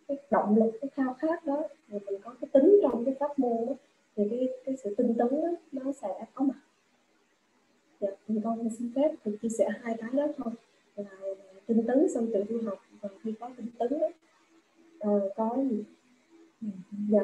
cái 0.07 0.17
động 0.31 0.55
lực 0.55 0.71
cái 0.81 0.89
khao 0.95 1.13
khát 1.13 1.45
đó 1.45 1.63
thì 1.87 1.99
mình 2.05 2.21
có 2.23 2.35
cái 2.41 2.49
tính 2.53 2.79
trong 2.83 3.05
cái 3.05 3.15
pháp 3.19 3.39
môn 3.39 3.65
đó 3.65 3.73
thì 4.15 4.23
cái 4.29 4.49
cái 4.65 4.77
sự 4.83 4.95
tinh 4.95 5.15
tấn 5.17 5.29
đó, 5.29 5.49
nó 5.71 5.91
sẽ 5.91 6.25
có 6.33 6.45
mặt. 6.45 6.59
Dạ, 7.99 8.09
thì 8.27 8.35
con 8.43 8.69
xin 8.77 8.91
phép 8.95 9.11
thì 9.23 9.31
chia 9.41 9.49
sẻ 9.49 9.69
hai 9.81 9.95
cái 9.97 10.09
đó 10.13 10.27
thôi. 10.37 10.53
Là 10.95 11.09
tinh 11.65 11.87
tấn 11.87 12.09
xong 12.13 12.27
tự 12.33 12.43
du 12.49 12.61
học 12.69 12.79
và 13.01 13.09
khi 13.23 13.33
có 13.39 13.49
tinh 13.57 13.67
tấn 13.79 13.99
đó, 13.99 14.07
uh, 15.09 15.23
có 15.35 15.57
gì? 15.69 15.83
Dạ. 17.09 17.21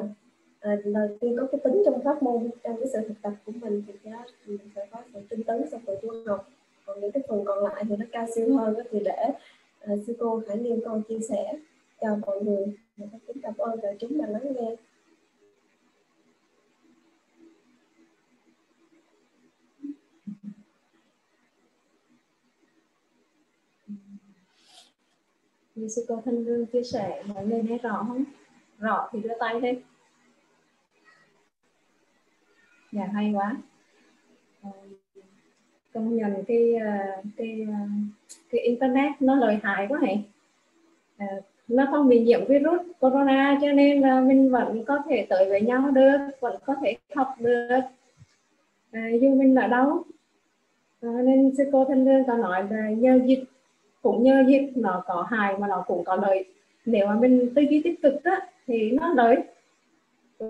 À, 0.60 0.76
là 0.84 1.08
khi 1.20 1.36
có 1.40 1.46
cái 1.52 1.60
tính 1.64 1.82
trong 1.84 2.00
pháp 2.04 2.22
môn 2.22 2.50
trong 2.62 2.76
cái 2.76 2.88
sự 2.92 2.98
thực 3.08 3.14
tập 3.22 3.32
của 3.46 3.52
mình 3.52 3.82
thì 3.86 3.92
cái 4.04 4.12
đó 4.12 4.24
mình 4.46 4.58
sẽ 4.74 4.86
có 4.90 5.02
sự 5.12 5.20
tinh 5.28 5.42
tấn 5.42 5.70
xong 5.70 5.80
tự 5.86 5.94
du 6.02 6.24
học. 6.26 6.50
Còn 6.86 7.00
những 7.00 7.12
cái 7.12 7.22
phần 7.28 7.44
còn 7.44 7.64
lại 7.64 7.84
thì 7.88 7.96
nó 7.96 8.06
cao 8.12 8.26
siêu 8.34 8.56
hơn 8.56 8.74
đó, 8.74 8.82
thì 8.90 9.00
để 9.04 9.28
uh, 9.92 9.98
sư 10.06 10.16
cô 10.18 10.42
Hải 10.48 10.56
Liên 10.56 10.80
con 10.84 11.02
chia 11.08 11.20
sẻ 11.20 11.52
cho 12.00 12.16
mọi 12.26 12.44
người. 12.44 12.66
Dạ, 12.96 13.06
mình 13.12 13.20
kính 13.26 13.42
cảm 13.42 13.56
ơn 13.56 13.80
cả 13.80 13.88
chúng 13.98 14.18
đã 14.18 14.26
lắng 14.28 14.52
nghe. 14.54 14.76
Như 25.78 25.88
sư 25.88 26.04
cô 26.08 26.22
Thanh 26.24 26.38
Lương 26.44 26.66
chia 26.66 26.82
sẻ 26.82 27.22
mọi 27.34 27.46
người 27.46 27.62
nghe 27.62 27.78
rõ 27.78 28.04
không? 28.08 28.24
Rõ 28.78 29.08
thì 29.12 29.20
đưa 29.20 29.34
tay 29.40 29.60
lên. 29.60 29.80
Dạ 32.92 33.04
hay 33.14 33.32
quá. 33.32 33.56
Ờ, 34.62 34.70
công 35.94 36.16
nhận 36.16 36.44
cái 36.48 36.74
ờ, 36.74 37.22
cái 37.36 37.66
ờ, 37.68 37.86
cái 38.50 38.60
internet 38.60 39.22
nó 39.22 39.34
lợi 39.34 39.58
hại 39.62 39.86
quá 39.88 40.00
hả? 40.02 41.26
Nó 41.68 41.86
không 41.90 42.08
bị 42.08 42.20
nhiễm 42.20 42.46
virus 42.48 42.80
corona 43.00 43.58
cho 43.62 43.72
nên 43.72 44.00
là 44.00 44.20
mình 44.20 44.50
vẫn 44.50 44.84
có 44.84 44.98
thể 45.08 45.26
tới 45.28 45.48
với 45.48 45.60
nhau 45.60 45.90
được 45.90 46.18
vẫn 46.40 46.56
có 46.64 46.74
thể 46.82 46.96
học 47.14 47.34
được. 47.38 47.80
À, 48.90 49.08
dù 49.22 49.34
mình 49.34 49.54
ở 49.54 49.66
đâu. 49.66 50.04
À, 51.00 51.08
nên 51.24 51.54
sư 51.56 51.64
cô 51.72 51.84
thanh 51.84 52.04
lương 52.04 52.26
có 52.26 52.34
nói 52.34 52.66
là 52.70 52.90
nhờ 52.90 53.20
dịch 53.26 53.44
cũng 54.08 54.22
nhờ 54.22 54.44
dịch 54.46 54.70
nó 54.74 55.02
có 55.06 55.26
hại 55.30 55.54
mà 55.58 55.68
nó 55.68 55.84
cũng 55.86 56.04
có 56.04 56.16
lợi. 56.16 56.44
Nếu 56.86 57.06
mà 57.06 57.14
mình 57.14 57.50
tư 57.54 57.62
duy 57.62 57.80
tích 57.84 58.02
cực 58.02 58.24
á 58.24 58.40
thì 58.66 58.90
nó 58.90 59.14
lợi. 59.14 59.36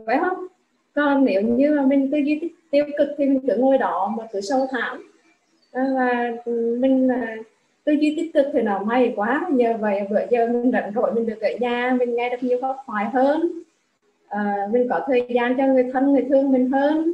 Phải 0.06 0.18
không? 0.20 0.46
Còn 0.94 1.24
nếu 1.24 1.42
như 1.42 1.74
mà 1.76 1.82
mình 1.82 2.10
tư 2.10 2.18
duy 2.18 2.40
tiêu 2.70 2.84
cực 2.98 3.08
thì 3.18 3.26
mình 3.26 3.40
cứ 3.46 3.56
ngồi 3.56 3.78
đó 3.78 4.14
mà 4.18 4.24
cứ 4.32 4.40
sâu 4.40 4.66
thẳm. 4.70 5.12
Và 5.72 6.32
ừ, 6.44 6.78
mình 6.80 7.08
à, 7.08 7.36
tư 7.84 7.92
duy 7.92 8.14
tích 8.16 8.30
cực 8.34 8.46
thì 8.52 8.62
nó 8.62 8.78
may 8.78 9.12
quá. 9.16 9.46
Nhờ 9.50 9.76
vậy 9.80 10.00
bữa 10.10 10.20
giờ 10.30 10.46
mình 10.46 10.72
rảnh 10.72 10.92
rỗi 10.94 11.14
mình 11.14 11.26
được 11.26 11.40
ở 11.40 11.50
nhà 11.60 11.96
mình 11.98 12.14
nghe 12.14 12.30
được 12.30 12.38
nhiều 12.40 12.58
pháp 12.62 12.76
thoại 12.86 13.04
hơn. 13.12 13.52
À, 14.28 14.68
mình 14.72 14.86
có 14.90 15.00
thời 15.06 15.26
gian 15.28 15.54
cho 15.58 15.66
người 15.66 15.90
thân 15.92 16.12
người 16.12 16.26
thương 16.28 16.52
mình 16.52 16.70
hơn. 16.70 17.12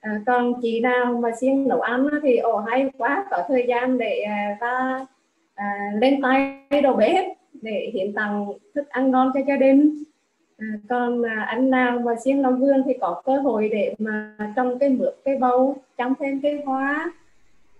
À, 0.00 0.20
còn 0.26 0.52
chị 0.62 0.80
nào 0.80 1.18
mà 1.22 1.30
siêng 1.40 1.68
nấu 1.68 1.80
ăn 1.80 2.08
thì 2.22 2.36
ồ 2.36 2.56
hay 2.56 2.90
quá. 2.98 3.24
Có 3.30 3.44
thời 3.48 3.64
gian 3.68 3.98
để 3.98 4.20
à, 4.20 4.56
ta 4.60 5.06
à, 5.54 5.90
lên 6.00 6.22
tay 6.22 6.80
đầu 6.82 6.94
bếp 6.94 7.24
để 7.62 7.90
hiện 7.94 8.12
tặng 8.12 8.52
thức 8.74 8.88
ăn 8.88 9.10
ngon 9.10 9.30
cho 9.34 9.40
gia 9.48 9.56
đình. 9.56 10.02
À, 10.58 10.66
còn 10.88 11.22
à, 11.22 11.44
anh 11.48 11.70
nào 11.70 11.98
mà 11.98 12.12
siêng 12.24 12.40
làm 12.40 12.56
vườn 12.56 12.82
thì 12.86 12.92
có 13.00 13.22
cơ 13.24 13.36
hội 13.36 13.68
để 13.68 13.94
mà 13.98 14.36
trong 14.56 14.78
cái 14.78 14.88
mướp 14.88 15.14
cái 15.24 15.36
bầu 15.36 15.76
trong 15.96 16.14
thêm 16.20 16.40
cái 16.40 16.62
hoa. 16.64 17.12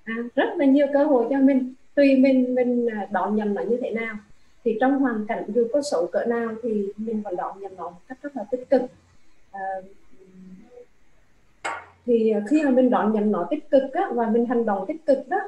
À, 0.04 0.14
rất 0.34 0.48
là 0.56 0.64
nhiều 0.64 0.86
cơ 0.92 1.04
hội 1.04 1.26
cho 1.30 1.38
mình. 1.38 1.74
Tùy 1.94 2.16
mình 2.16 2.54
mình 2.54 2.86
à, 2.86 3.08
đón 3.10 3.36
nhận 3.36 3.54
nó 3.54 3.62
như 3.62 3.78
thế 3.82 3.90
nào. 3.90 4.14
Thì 4.64 4.76
trong 4.80 4.98
hoàn 4.98 5.26
cảnh 5.26 5.44
dù 5.48 5.66
có 5.72 5.82
xấu 5.82 6.06
cỡ 6.06 6.24
nào 6.24 6.48
thì 6.62 6.86
mình 6.96 7.22
vẫn 7.22 7.36
đón 7.36 7.60
nhận 7.60 7.76
nó 7.76 7.90
một 7.90 8.00
cách 8.08 8.18
rất 8.22 8.36
là 8.36 8.44
tích 8.50 8.70
cực. 8.70 8.82
À, 9.52 9.60
thì 12.06 12.32
khi 12.50 12.62
mà 12.64 12.70
mình 12.70 12.90
đón 12.90 13.12
nhận 13.12 13.32
nó 13.32 13.46
tích 13.50 13.70
cực 13.70 13.82
á, 13.92 14.02
và 14.14 14.26
mình 14.26 14.46
hành 14.46 14.66
động 14.66 14.84
tích 14.88 15.06
cực 15.06 15.18
đó 15.28 15.38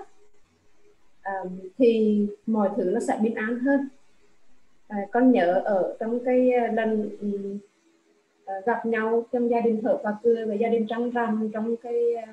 um, 1.25 1.59
thì 1.79 2.21
mọi 2.47 2.69
thứ 2.77 2.85
nó 2.85 3.01
sẽ 3.01 3.19
bình 3.23 3.35
an 3.35 3.59
hơn. 3.59 3.89
À, 4.89 4.99
con 5.13 5.33
nhớ 5.33 5.63
ở 5.65 5.97
trong 6.01 6.25
cái 6.25 6.51
ờ, 6.53 6.67
lần 6.67 7.11
um, 7.21 7.59
gặp 8.67 8.87
nhau 8.87 9.27
trong 9.33 9.51
gia 9.51 9.61
đình 9.61 9.81
thở 9.83 9.99
và 10.05 10.15
cười 10.23 10.47
và 10.47 10.55
gia 10.55 10.69
đình 10.69 10.87
trăng 10.89 11.11
rằm 11.11 11.51
trong 11.53 11.77
cái 11.77 12.03
uh, 12.15 12.29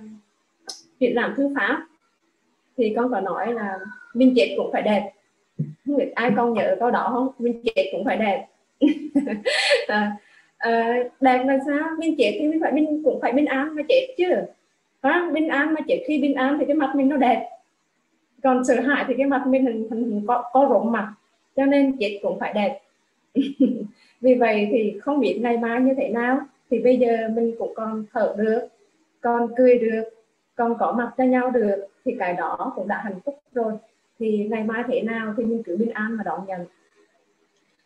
triển 1.00 1.16
lãm 1.16 1.34
thư 1.38 1.54
pháp 1.56 1.88
thì 2.78 2.94
con 2.96 3.12
có 3.12 3.20
nói 3.20 3.54
là 3.54 3.80
mình 4.14 4.34
chết 4.36 4.54
cũng 4.58 4.70
phải 4.72 4.82
đẹp. 4.82 5.12
Không 5.86 5.98
biết 5.98 6.12
ai 6.16 6.32
con 6.36 6.54
nhớ 6.54 6.76
câu 6.80 6.92
đó 6.92 7.10
không? 7.12 7.28
Mình 7.40 7.62
chết 7.64 7.90
cũng 7.92 8.06
phải 8.06 8.18
đẹp. 8.18 8.48
À, 9.88 10.12
à, 10.58 11.04
đẹp 11.22 11.44
là 11.46 11.60
sao? 11.66 11.90
Mình 12.00 12.16
chết 12.18 12.38
thì 12.40 12.48
mình 12.48 12.60
phải 12.62 12.72
mình 12.72 13.02
cũng 13.04 13.22
phải 13.22 13.34
bình 13.34 13.46
an 13.46 13.76
mà 13.76 13.82
chết 13.90 14.16
chứ. 14.18 14.26
Phải 15.02 15.20
bình 15.34 15.48
an 15.48 15.74
mà 15.74 15.82
chết 15.88 16.04
khi 16.08 16.22
bình 16.22 16.36
an 16.36 16.58
thì 16.60 16.66
cái 16.66 16.76
mặt 16.76 16.92
mình 16.96 17.10
nó 17.10 17.18
đẹp 17.18 17.50
còn 18.44 18.64
sợ 18.66 18.82
hãi 18.82 19.06
thì 19.08 19.14
cái 19.18 19.26
mặt 19.26 19.48
mình 19.48 19.66
hình, 19.66 19.88
hình, 19.90 20.04
hình 20.04 20.26
có, 20.28 20.50
có 20.54 20.68
rộng 20.72 20.92
mặt 20.92 21.14
cho 21.56 21.66
nên 21.66 21.98
chết 22.00 22.20
cũng 22.22 22.40
phải 22.40 22.54
đẹp. 22.54 22.80
Vì 24.22 24.36
vậy 24.36 24.68
thì 24.72 25.00
không 25.02 25.20
biết 25.20 25.40
ngày 25.42 25.58
mai 25.58 25.82
như 25.82 25.94
thế 25.98 26.10
nào 26.10 26.40
thì 26.70 26.80
bây 26.80 26.98
giờ 26.98 27.30
mình 27.36 27.56
cũng 27.60 27.74
còn 27.76 28.06
thở 28.14 28.36
được 28.38 28.68
còn 29.22 29.48
cười 29.58 29.80
được 29.80 30.04
còn 30.56 30.78
có 30.78 30.92
mặt 30.92 31.12
cho 31.18 31.24
nhau 31.24 31.52
được 31.52 31.86
thì 32.06 32.16
cái 32.20 32.34
đó 32.34 32.74
cũng 32.76 32.88
đã 32.88 33.02
hạnh 33.04 33.20
phúc 33.26 33.40
rồi. 33.54 33.74
Thì 34.20 34.48
ngày 34.52 34.64
mai 34.64 34.84
thế 34.88 35.02
nào 35.02 35.34
thì 35.38 35.46
mình 35.46 35.64
cứ 35.64 35.78
bình 35.78 35.90
an 35.90 36.18
mà 36.18 36.24
đón 36.24 36.46
nhận. 36.48 36.66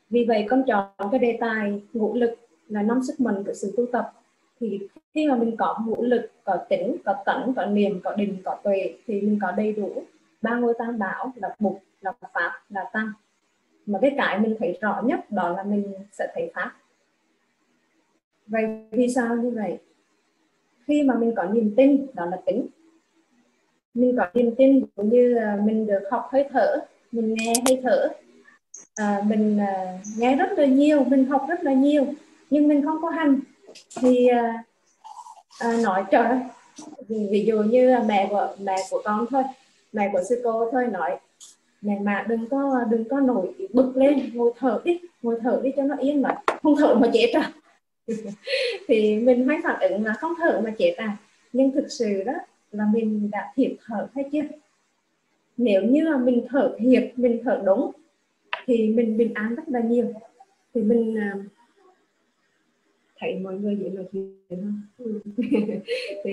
Vì 0.10 0.26
vậy 0.26 0.46
con 0.50 0.64
chọn 0.68 0.90
cái 1.12 1.20
đề 1.20 1.38
tài 1.40 1.82
ngũ 1.94 2.16
lực 2.16 2.36
là 2.68 2.82
năm 2.82 3.00
sức 3.08 3.20
mạnh 3.20 3.44
của 3.44 3.54
sự 3.54 3.74
tu 3.78 3.86
tập. 3.86 4.12
Thì 4.60 4.80
khi 5.14 5.28
mà 5.28 5.36
mình 5.36 5.58
có 5.58 5.78
ngũ 5.86 6.04
lực 6.04 6.32
có 6.44 6.58
tỉnh 6.70 6.96
có 7.06 7.16
tẩn 7.26 7.54
có 7.56 7.66
niềm 7.66 8.00
có 8.04 8.16
định 8.16 8.38
có 8.44 8.58
tuệ 8.64 8.94
thì 9.08 9.22
mình 9.22 9.40
có 9.42 9.52
đầy 9.52 9.74
đủ 9.74 10.04
ba 10.46 10.56
ngôi 10.56 10.74
tam 10.78 11.00
bảo 11.00 11.34
là 11.36 11.56
bục 11.60 11.82
là 12.02 12.12
pháp 12.34 12.52
là 12.70 12.90
tăng. 12.94 13.12
Mà 13.86 14.00
cái 14.02 14.14
cái 14.18 14.40
mình 14.40 14.56
thấy 14.60 14.78
rõ 14.82 15.02
nhất 15.06 15.32
đó 15.32 15.50
là 15.50 15.64
mình 15.64 15.94
sẽ 16.12 16.28
thấy 16.36 16.52
pháp. 16.56 16.72
Vậy 18.48 18.64
vì 18.92 19.10
sao 19.10 19.36
như 19.36 19.50
vậy? 19.50 19.78
Khi 20.88 21.04
mà 21.04 21.16
mình 21.16 21.34
có 21.36 21.44
niềm 21.44 21.74
tin 21.78 22.08
đó 22.14 22.25
là 22.25 22.38
tính. 22.46 22.68
Mình 23.94 24.16
có 24.18 24.28
niềm 24.34 24.56
tin 24.58 24.86
cũng 24.96 25.10
như 25.10 25.38
mình 25.64 25.88
được 25.88 26.04
học 26.12 26.28
hơi 26.32 26.46
thở 26.52 26.86
mình 27.12 27.36
nghe 27.38 27.54
hơi 27.68 27.82
thở. 27.84 28.10
À, 28.96 29.22
mình 29.28 29.60
à, 29.60 30.00
nghe 30.18 30.36
rất 30.36 30.52
là 30.58 30.66
nhiều 30.66 31.04
mình 31.04 31.25
học 31.25 31.46
rất 31.50 31.64
là 31.64 31.74
nhiều 31.74 32.06
nhưng 32.50 32.68
mình 32.68 32.86
không 32.86 33.02
có 33.02 33.10
hành. 33.10 33.40
Thì 34.02 34.28
à, 34.28 34.64
à, 35.60 35.78
nói 35.84 36.04
trời 36.12 36.40
ví, 37.08 37.28
ví 37.32 37.46
dụ 37.46 37.64
như 37.64 37.98
mẹ 38.06 38.28
của 38.30 38.56
mẹ 38.60 38.75
của 38.90 39.02
con 39.06 39.25
thôi 39.30 39.44
mẹ 39.96 40.10
của 40.14 40.24
sư 40.30 40.42
cô 40.44 40.72
thôi 40.72 40.88
nói, 40.88 41.18
mẹ 41.82 42.00
mà 42.00 42.25
đừng 42.30 42.50
có 42.50 42.84
đừng 42.90 43.10
có 43.10 43.20
nổi 43.20 43.54
bực 43.74 43.98
lên, 43.98 44.30
ngồi 44.34 44.52
thở 44.58 44.82
đi, 44.86 45.00
ngồi 45.22 45.40
thở 45.42 45.62
đi 45.64 45.72
cho 45.75 45.84
nó 45.84 45.96
yên 45.98 46.22
mà, 46.22 46.36
không 46.64 46.75
thở 46.80 46.96
mà 46.96 47.10
chết 47.14 47.32
à. 47.34 47.52
Thì 48.88 49.20
mình 49.20 49.48
hay 49.48 49.58
phản 49.64 49.80
ứng 49.80 50.06
là 50.06 50.14
không 50.14 50.34
thở 50.42 50.62
mà 50.64 50.74
chết 50.78 50.94
à. 50.98 51.18
Nhưng 51.54 51.72
thực 51.72 51.88
sự 51.90 52.24
đó 52.24 52.34
là 52.72 52.86
mình 52.94 53.30
đã 53.32 53.52
thiệt 53.56 53.72
thở 53.86 54.08
hay 54.16 54.25
chưa? 54.32 54.42
Nếu 55.58 55.84
như 55.84 56.02
là 56.02 56.18
mình 56.18 56.46
thở 56.50 56.75
thiệt, 56.80 57.14
mình 57.16 57.42
thở 57.44 57.62
đúng, 57.66 57.92
thì 58.66 58.88
mình 58.88 59.18
bình 59.18 59.34
an 59.34 59.56
rất 59.56 59.64
là 59.68 59.80
nhiều. 59.80 60.14
Thì 60.74 60.82
mình 60.82 61.18
à, 61.18 61.34
thấy 63.20 63.40
mọi 63.40 63.54
người 63.54 63.78
dễ 63.82 63.90
nói 63.90 64.06
chuyện 64.12 64.38
không 64.50 65.20
thì 66.24 66.32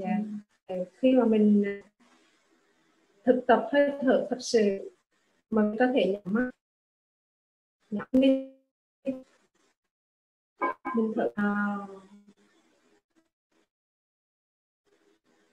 yeah. 0.00 0.88
Khi 1.00 1.12
mà 1.12 1.24
mình 1.24 1.64
à, 1.66 1.91
thực 3.24 3.44
tập 3.46 3.68
hơi 3.72 3.90
thở 4.00 4.26
thật 4.30 4.38
sự 4.40 4.90
mình 5.50 5.76
có 5.78 5.86
thể 5.94 6.06
nhắm 6.06 6.34
mắt. 6.34 6.50
Nhắm 7.90 8.06
đi. 8.12 8.52
Mình 10.96 11.12
thở 11.16 11.32
vào. 11.36 12.00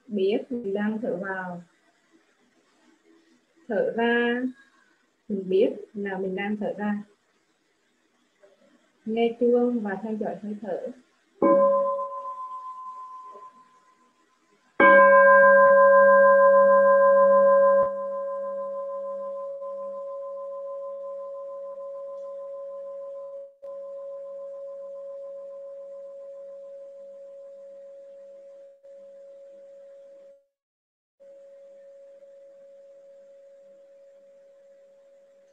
Biết 0.07 0.37
mình 0.49 0.73
đang 0.73 0.99
thở 1.01 1.17
vào. 1.21 1.63
Thở 3.67 3.93
ra. 3.95 4.43
Mình 5.27 5.49
biết 5.49 5.69
là 5.93 6.17
mình 6.17 6.35
đang 6.35 6.57
thở 6.57 6.73
ra. 6.77 7.03
Nghe 9.05 9.37
chuông 9.39 9.79
và 9.79 9.97
theo 10.03 10.15
dõi 10.15 10.35
hơi 10.41 10.55
thở. 10.61 10.87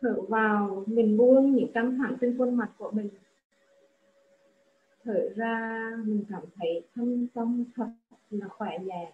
Thở 0.00 0.20
vào, 0.28 0.84
mình 0.86 1.16
buông 1.16 1.56
những 1.56 1.72
căng 1.72 1.98
thẳng 1.98 2.16
trên 2.20 2.38
khuôn 2.38 2.54
mặt 2.54 2.70
của 2.78 2.90
mình. 2.90 3.08
Thở 5.04 5.28
ra, 5.36 5.90
mình 6.04 6.24
cảm 6.30 6.42
thấy 6.54 6.82
thân 6.94 7.26
tâm 7.34 7.64
thật 7.76 7.88
là 8.30 8.48
khỏe 8.48 8.78
nhẹ. 8.78 9.12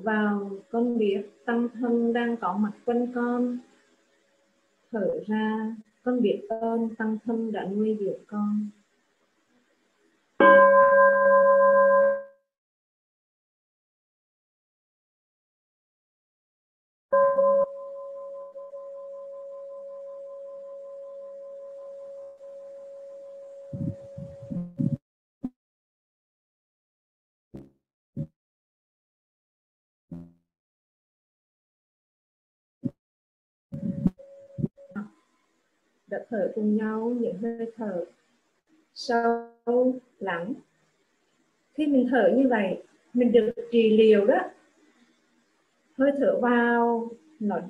Vào 0.00 0.50
con 0.70 0.98
biết 0.98 1.22
tâm 1.44 1.68
thân 1.68 2.12
đang 2.12 2.36
có 2.36 2.56
mặt 2.56 2.72
quanh 2.84 3.12
con. 3.14 3.58
Thở 4.92 5.20
ra, 5.26 5.76
con 6.04 6.22
biết 6.22 6.46
ơn 6.48 6.94
tăng 6.94 7.18
thân 7.24 7.52
đã 7.52 7.64
nuôi 7.64 7.96
dưỡng 8.00 8.24
con. 8.26 8.66
Thở 36.30 36.52
cùng 36.54 36.76
nhau, 36.76 37.16
những 37.20 37.36
hơi 37.42 37.72
thở 37.76 38.04
sâu, 38.94 39.94
lắng. 40.18 40.54
Khi 41.74 41.86
mình 41.86 42.08
thở 42.10 42.32
như 42.36 42.48
vậy, 42.48 42.82
mình 43.14 43.32
được 43.32 43.50
trị 43.72 43.96
liệu 43.96 44.26
đó. 44.26 44.38
Hơi 45.98 46.12
thở 46.18 46.38
vào, 46.40 47.10
nó 47.40 47.60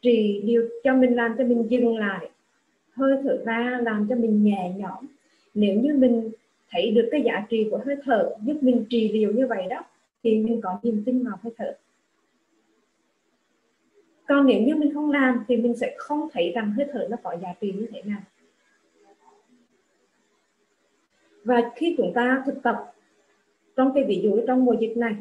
trị 0.00 0.42
điều 0.44 0.68
cho 0.84 0.94
mình, 0.94 1.16
làm 1.16 1.34
cho 1.38 1.44
mình 1.44 1.66
dừng 1.70 1.98
lại. 1.98 2.30
Hơi 2.92 3.16
thở 3.22 3.42
ra, 3.44 3.80
làm 3.82 4.06
cho 4.08 4.14
mình 4.14 4.44
nhẹ 4.44 4.72
nhõm. 4.76 5.06
Nếu 5.54 5.80
như 5.80 5.94
mình 5.94 6.30
thấy 6.70 6.90
được 6.90 7.08
cái 7.10 7.22
giá 7.22 7.46
trị 7.48 7.68
của 7.70 7.80
hơi 7.86 7.96
thở 8.04 8.36
giúp 8.42 8.56
mình 8.60 8.84
trị 8.90 9.12
liệu 9.12 9.32
như 9.32 9.46
vậy 9.46 9.66
đó, 9.70 9.84
thì 10.22 10.38
mình 10.38 10.60
có 10.60 10.78
niềm 10.82 11.02
tin 11.06 11.24
vào 11.24 11.38
hơi 11.42 11.52
thở 11.56 11.76
còn 14.28 14.46
nếu 14.46 14.62
như 14.62 14.74
mình 14.74 14.94
không 14.94 15.10
làm 15.10 15.44
thì 15.48 15.56
mình 15.56 15.76
sẽ 15.76 15.94
không 15.98 16.28
thấy 16.32 16.52
rằng 16.54 16.72
hơi 16.76 16.86
thở 16.92 17.06
nó 17.10 17.16
có 17.22 17.36
giá 17.42 17.48
trị 17.60 17.72
như 17.72 17.86
thế 17.92 18.02
nào. 18.02 18.20
Và 21.44 21.70
khi 21.76 21.94
chúng 21.98 22.12
ta 22.14 22.42
thực 22.46 22.62
tập 22.62 22.76
trong 23.76 23.92
cái 23.94 24.04
ví 24.04 24.20
dụ 24.24 24.40
trong 24.46 24.64
mùa 24.64 24.74
dịch 24.80 24.96
này, 24.96 25.14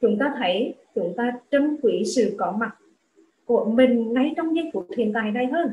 chúng 0.00 0.18
ta 0.18 0.34
thấy 0.38 0.74
chúng 0.94 1.14
ta 1.16 1.32
trân 1.50 1.76
quý 1.82 2.02
sự 2.16 2.34
có 2.38 2.52
mặt 2.52 2.76
của 3.44 3.64
mình 3.64 4.12
ngay 4.12 4.34
trong 4.36 4.56
giây 4.56 4.70
phút 4.72 4.86
hiện 4.96 5.12
tại 5.12 5.30
này 5.30 5.46
hơn. 5.46 5.70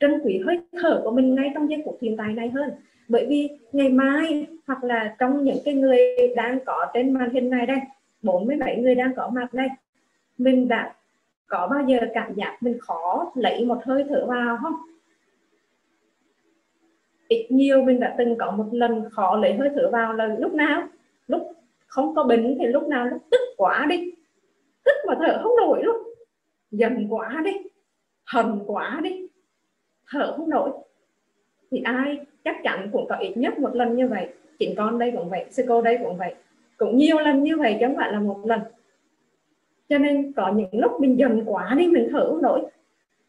Trân 0.00 0.20
quý 0.24 0.40
hơi 0.46 0.60
thở 0.72 1.00
của 1.04 1.10
mình 1.10 1.34
ngay 1.34 1.50
trong 1.54 1.70
giây 1.70 1.82
phút 1.84 1.98
hiện 2.00 2.16
tại 2.16 2.34
này 2.34 2.50
hơn. 2.50 2.70
Bởi 3.08 3.26
vì 3.26 3.48
ngày 3.72 3.88
mai 3.88 4.46
hoặc 4.66 4.84
là 4.84 5.16
trong 5.18 5.44
những 5.44 5.58
cái 5.64 5.74
người 5.74 5.98
đang 6.36 6.58
có 6.66 6.86
trên 6.94 7.12
màn 7.14 7.30
hình 7.30 7.50
này 7.50 7.66
đây 7.66 7.78
47 8.22 8.76
người 8.76 8.94
đang 8.94 9.14
có 9.16 9.30
mặt 9.34 9.54
đây 9.54 9.68
mình 10.38 10.68
đã 10.68 10.94
có 11.46 11.68
bao 11.70 11.84
giờ 11.86 11.98
cảm 12.14 12.34
giác 12.34 12.56
mình 12.60 12.78
khó 12.80 13.32
lấy 13.34 13.64
một 13.64 13.78
hơi 13.84 14.04
thở 14.08 14.26
vào 14.26 14.58
không? 14.62 14.74
Ít 17.28 17.46
nhiều 17.50 17.82
mình 17.82 18.00
đã 18.00 18.14
từng 18.18 18.36
có 18.38 18.50
một 18.50 18.68
lần 18.72 19.10
khó 19.10 19.36
lấy 19.36 19.54
hơi 19.54 19.70
thở 19.74 19.90
vào 19.92 20.12
là 20.12 20.36
lúc 20.38 20.54
nào? 20.54 20.88
Lúc 21.26 21.52
không 21.86 22.14
có 22.14 22.24
bệnh 22.24 22.56
thì 22.58 22.66
lúc 22.66 22.88
nào? 22.88 23.06
Lúc 23.06 23.22
tức 23.30 23.40
quá 23.56 23.86
đi. 23.88 24.14
Tức 24.84 24.94
mà 25.06 25.14
thở 25.18 25.40
không 25.42 25.56
nổi 25.56 25.82
luôn. 25.84 25.96
Giận 26.70 27.06
quá 27.10 27.42
đi. 27.44 27.52
Hầm 28.24 28.60
quá 28.66 29.00
đi. 29.02 29.26
Thở 30.10 30.34
không 30.36 30.50
nổi. 30.50 30.70
Thì 31.70 31.80
ai? 31.84 32.18
Chắc 32.44 32.56
chắn 32.62 32.88
cũng 32.92 33.06
có 33.08 33.16
ít 33.16 33.36
nhất 33.36 33.58
một 33.58 33.74
lần 33.74 33.96
như 33.96 34.08
vậy. 34.08 34.28
Chính 34.58 34.74
con 34.76 34.98
đây 34.98 35.12
cũng 35.16 35.28
vậy, 35.28 35.44
sư 35.50 35.64
cô 35.68 35.82
đây 35.82 35.98
cũng 36.02 36.16
vậy 36.16 36.34
cũng 36.78 36.96
nhiều 36.96 37.18
lần 37.18 37.42
như 37.42 37.56
vậy 37.56 37.76
chứ 37.80 37.86
không 37.86 37.96
phải 37.96 38.12
là 38.12 38.20
một 38.20 38.46
lần. 38.46 38.60
Cho 39.88 39.98
nên 39.98 40.32
có 40.32 40.52
những 40.52 40.68
lúc 40.72 40.92
mình 41.00 41.18
dần 41.18 41.42
quá 41.46 41.74
đi, 41.78 41.86
mình 41.86 42.08
thở 42.12 42.30
không 42.30 42.42
nổi. 42.42 42.60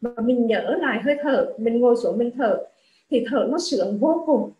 Và 0.00 0.22
mình 0.22 0.46
nhớ 0.46 0.76
lại 0.80 1.00
hơi 1.04 1.16
thở, 1.22 1.52
mình 1.58 1.80
ngồi 1.80 1.96
xuống 2.02 2.18
mình 2.18 2.30
thở, 2.30 2.66
thì 3.10 3.24
thở 3.30 3.48
nó 3.50 3.58
sướng 3.58 3.98
vô 3.98 4.22
cùng. 4.26 4.50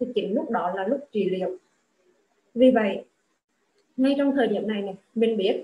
Thì 0.00 0.06
chính 0.14 0.34
lúc 0.34 0.50
đó 0.50 0.72
là 0.76 0.86
lúc 0.86 1.00
trị 1.12 1.30
liệu. 1.30 1.56
Vì 2.54 2.70
vậy, 2.70 3.04
ngay 3.96 4.14
trong 4.18 4.36
thời 4.36 4.46
điểm 4.46 4.68
này 4.68 4.82
này, 4.82 4.94
mình 5.14 5.36
biết, 5.36 5.62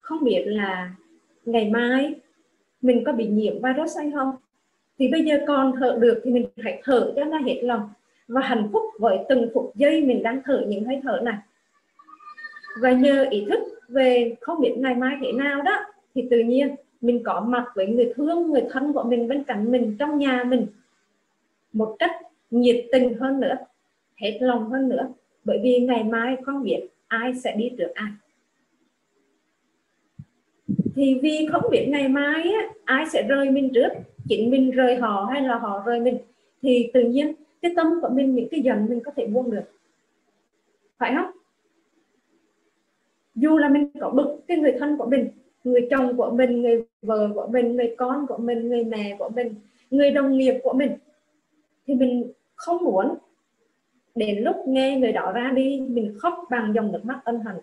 không 0.00 0.24
biết 0.24 0.42
là 0.46 0.94
ngày 1.44 1.70
mai 1.70 2.14
mình 2.82 3.04
có 3.04 3.12
bị 3.12 3.26
nhiễm 3.26 3.54
virus 3.62 3.96
hay 3.96 4.10
không. 4.14 4.36
Thì 4.98 5.08
bây 5.08 5.24
giờ 5.24 5.38
còn 5.46 5.72
thở 5.80 5.98
được 6.00 6.20
thì 6.24 6.30
mình 6.30 6.46
hãy 6.56 6.80
thở 6.84 7.12
cho 7.16 7.24
nó 7.24 7.38
hết 7.38 7.60
lòng. 7.62 7.90
Và 8.28 8.40
hạnh 8.40 8.68
phúc 8.72 8.82
với 8.98 9.18
từng 9.28 9.50
phút 9.54 9.72
giây 9.74 10.04
mình 10.04 10.22
đang 10.22 10.42
thở 10.44 10.64
những 10.68 10.84
hơi 10.84 11.00
thở 11.02 11.20
này 11.22 11.36
và 12.80 12.92
nhờ 12.92 13.26
ý 13.30 13.46
thức 13.50 13.60
về 13.88 14.36
không 14.40 14.60
biết 14.60 14.74
ngày 14.76 14.94
mai 14.94 15.16
thế 15.20 15.32
nào 15.32 15.62
đó 15.62 15.84
thì 16.14 16.28
tự 16.30 16.38
nhiên 16.38 16.74
mình 17.00 17.22
có 17.24 17.40
mặt 17.40 17.64
với 17.74 17.86
người 17.86 18.12
thương 18.14 18.50
người 18.50 18.64
thân 18.70 18.92
của 18.92 19.02
mình 19.02 19.28
bên 19.28 19.44
cạnh 19.44 19.72
mình 19.72 19.96
trong 19.98 20.18
nhà 20.18 20.44
mình 20.44 20.66
một 21.72 21.96
cách 21.98 22.10
nhiệt 22.50 22.86
tình 22.92 23.14
hơn 23.14 23.40
nữa 23.40 23.56
hết 24.16 24.38
lòng 24.40 24.70
hơn 24.70 24.88
nữa. 24.88 25.08
Bởi 25.44 25.60
vì 25.62 25.78
ngày 25.78 26.04
mai 26.04 26.36
không 26.42 26.62
biết 26.62 26.80
ai 27.06 27.34
sẽ 27.34 27.56
đi 27.56 27.70
trước 27.78 27.88
ai. 27.94 28.10
Thì 30.94 31.18
vì 31.22 31.46
không 31.52 31.70
biết 31.70 31.86
ngày 31.88 32.08
mai 32.08 32.42
á, 32.42 32.68
ai 32.84 33.04
sẽ 33.12 33.22
rời 33.22 33.50
mình 33.50 33.70
trước? 33.74 33.88
Chính 34.28 34.50
mình 34.50 34.70
rời 34.70 34.96
họ 34.96 35.28
hay 35.32 35.42
là 35.42 35.58
họ 35.58 35.82
rời 35.86 36.00
mình? 36.00 36.18
Thì 36.62 36.90
tự 36.92 37.00
nhiên 37.00 37.32
cái 37.62 37.72
tâm 37.76 37.86
của 38.02 38.08
mình 38.08 38.34
những 38.34 38.48
cái 38.50 38.60
dần 38.60 38.86
mình 38.88 39.00
có 39.04 39.12
thể 39.16 39.26
buông 39.26 39.50
được. 39.50 39.64
Phải 40.98 41.12
không? 41.16 41.30
Dù 43.34 43.58
là 43.58 43.68
mình 43.68 43.90
có 44.00 44.10
bực 44.10 44.40
cái 44.48 44.56
người 44.56 44.76
thân 44.78 44.96
của 44.98 45.06
mình, 45.06 45.28
người 45.64 45.88
chồng 45.90 46.16
của 46.16 46.30
mình, 46.30 46.62
người 46.62 46.84
vợ 47.02 47.30
của 47.34 47.46
mình, 47.46 47.76
người 47.76 47.94
con 47.98 48.26
của 48.26 48.36
mình, 48.38 48.68
người 48.68 48.84
mẹ 48.84 49.16
của 49.18 49.28
mình, 49.28 49.54
người 49.90 50.10
đồng 50.10 50.38
nghiệp 50.38 50.60
của 50.62 50.72
mình, 50.72 50.92
thì 51.86 51.94
mình 51.94 52.32
không 52.54 52.84
muốn 52.84 53.14
đến 54.14 54.38
lúc 54.38 54.56
nghe 54.66 54.98
người 54.98 55.12
đó 55.12 55.32
ra 55.32 55.52
đi, 55.54 55.80
mình 55.80 56.14
khóc 56.18 56.34
bằng 56.50 56.72
dòng 56.74 56.92
nước 56.92 57.04
mắt 57.04 57.20
ân 57.24 57.40
hận. 57.40 57.56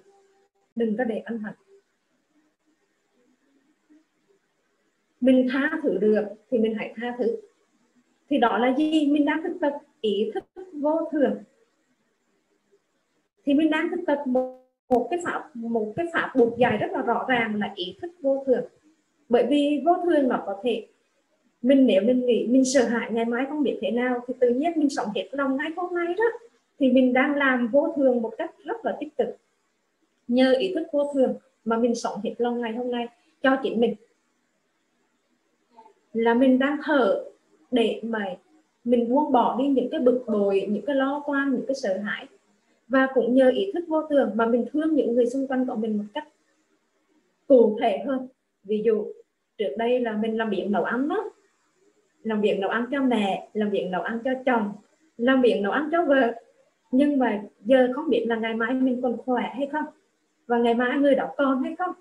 Đừng 0.75 0.97
có 0.97 1.03
để 1.03 1.19
ân 1.25 1.37
hận. 1.39 1.53
Mình 5.21 5.47
tha 5.51 5.79
thứ 5.83 5.97
được 5.97 6.25
thì 6.51 6.59
mình 6.59 6.75
hãy 6.77 6.93
tha 6.95 7.15
thứ. 7.19 7.37
Thì 8.29 8.37
đó 8.37 8.57
là 8.57 8.75
gì? 8.77 9.07
Mình 9.07 9.25
đang 9.25 9.43
thực 9.43 9.57
tập 9.61 9.73
ý 10.01 10.31
thức 10.33 10.43
vô 10.73 11.09
thường. 11.11 11.43
Thì 13.45 13.53
mình 13.53 13.69
đang 13.69 13.87
thực 13.91 13.99
tập 14.07 14.23
một 14.25 14.68
một 14.89 15.07
cái 15.09 15.19
pháp, 15.23 15.55
một 15.55 15.93
cái 15.95 16.05
pháp 16.13 16.31
buộc 16.35 16.57
dài 16.57 16.77
rất 16.77 16.87
là 16.91 17.01
rõ 17.01 17.25
ràng 17.27 17.59
là 17.59 17.71
ý 17.75 17.95
thức 18.01 18.11
vô 18.21 18.43
thường. 18.47 18.63
Bởi 19.29 19.45
vì 19.49 19.81
vô 19.85 19.93
thường 20.05 20.27
nó 20.27 20.43
có 20.45 20.55
thể, 20.63 20.87
mình 21.61 21.87
nếu 21.87 22.01
mình 22.01 22.25
nghĩ, 22.25 22.47
mình 22.47 22.65
sợ 22.65 22.85
hãi 22.85 23.11
ngày 23.11 23.25
mai 23.25 23.45
không 23.49 23.63
biết 23.63 23.79
thế 23.81 23.91
nào, 23.91 24.19
thì 24.27 24.33
tự 24.39 24.49
nhiên 24.49 24.71
mình 24.75 24.89
sống 24.89 25.07
hết 25.15 25.27
lòng 25.31 25.57
ngay 25.57 25.69
hôm 25.77 25.95
nay 25.95 26.13
đó, 26.17 26.23
thì 26.79 26.91
mình 26.91 27.13
đang 27.13 27.35
làm 27.35 27.67
vô 27.67 27.93
thường 27.95 28.21
một 28.21 28.33
cách 28.37 28.51
rất 28.63 28.85
là 28.85 28.97
tích 28.99 29.17
cực. 29.17 29.27
Nhờ 30.27 30.53
ý 30.59 30.73
thức 30.75 30.87
vô 30.91 31.13
thường 31.13 31.35
mà 31.65 31.77
mình 31.77 31.95
sống 31.95 32.19
hết 32.23 32.33
lòng 32.37 32.61
ngày 32.61 32.71
hôm 32.71 32.91
nay 32.91 33.07
cho 33.43 33.57
chính 33.63 33.79
mình. 33.79 33.95
Là 36.13 36.33
mình 36.33 36.59
đang 36.59 36.77
thở 36.83 37.23
để 37.71 37.99
mà 38.03 38.35
mình 38.83 39.09
buông 39.09 39.31
bỏ 39.31 39.55
đi 39.59 39.67
những 39.67 39.89
cái 39.91 39.99
bực 39.99 40.23
bội, 40.27 40.67
những 40.69 40.85
cái 40.85 40.95
lo 40.95 41.23
toan, 41.27 41.51
những 41.51 41.65
cái 41.67 41.75
sợ 41.75 41.97
hãi 41.97 42.27
và 42.89 43.07
cũng 43.13 43.33
nhờ 43.33 43.49
ý 43.49 43.71
thức 43.73 43.83
vô 43.87 44.01
thường 44.09 44.31
mà 44.35 44.45
mình 44.45 44.65
thương 44.71 44.95
những 44.95 45.15
người 45.15 45.25
xung 45.25 45.47
quanh 45.47 45.65
của 45.67 45.75
mình 45.75 45.97
một 45.97 46.03
cách 46.13 46.27
cụ 47.47 47.77
thể 47.81 47.97
hơn. 48.05 48.27
Ví 48.63 48.81
dụ 48.85 49.05
trước 49.57 49.75
đây 49.77 49.99
là 49.99 50.13
mình 50.13 50.37
làm 50.37 50.49
việc 50.49 50.67
nấu 50.69 50.83
ăn 50.83 51.09
đó. 51.09 51.31
Làm 52.23 52.41
việc 52.41 52.59
nấu 52.59 52.69
ăn 52.69 52.85
cho 52.91 53.01
mẹ 53.01 53.49
làm 53.53 53.69
việc 53.69 53.87
nấu 53.91 54.01
ăn 54.01 54.19
cho 54.23 54.31
chồng 54.45 54.71
làm 55.17 55.41
việc 55.41 55.59
nấu 55.61 55.71
ăn 55.71 55.89
cho 55.91 56.05
vợ. 56.05 56.33
Nhưng 56.91 57.19
mà 57.19 57.41
giờ 57.65 57.87
không 57.95 58.09
biết 58.09 58.25
là 58.27 58.35
ngày 58.35 58.53
mai 58.53 58.73
mình 58.73 59.01
còn 59.01 59.17
khỏe 59.17 59.51
hay 59.55 59.67
không? 59.71 59.85
Và 60.47 60.57
ngày 60.57 60.73
mai 60.73 60.97
người 60.97 61.15
đó 61.15 61.29
còn 61.37 61.63
hay 61.63 61.75
không? 61.75 61.95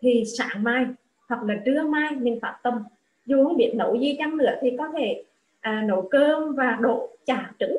Thì 0.00 0.24
sáng 0.38 0.62
mai 0.64 0.86
hoặc 1.28 1.42
là 1.42 1.62
trưa 1.64 1.82
mai 1.82 2.16
mình 2.16 2.38
phát 2.42 2.58
tâm. 2.62 2.74
Dù 3.26 3.44
không 3.44 3.56
biết 3.56 3.72
nấu 3.74 3.96
gì 3.96 4.16
chăng 4.18 4.36
nữa 4.36 4.54
thì 4.60 4.76
có 4.78 4.88
thể 4.98 5.24
à, 5.60 5.84
nấu 5.88 6.08
cơm 6.10 6.54
và 6.54 6.78
đổ 6.80 7.08
chả 7.26 7.52
trứng. 7.58 7.76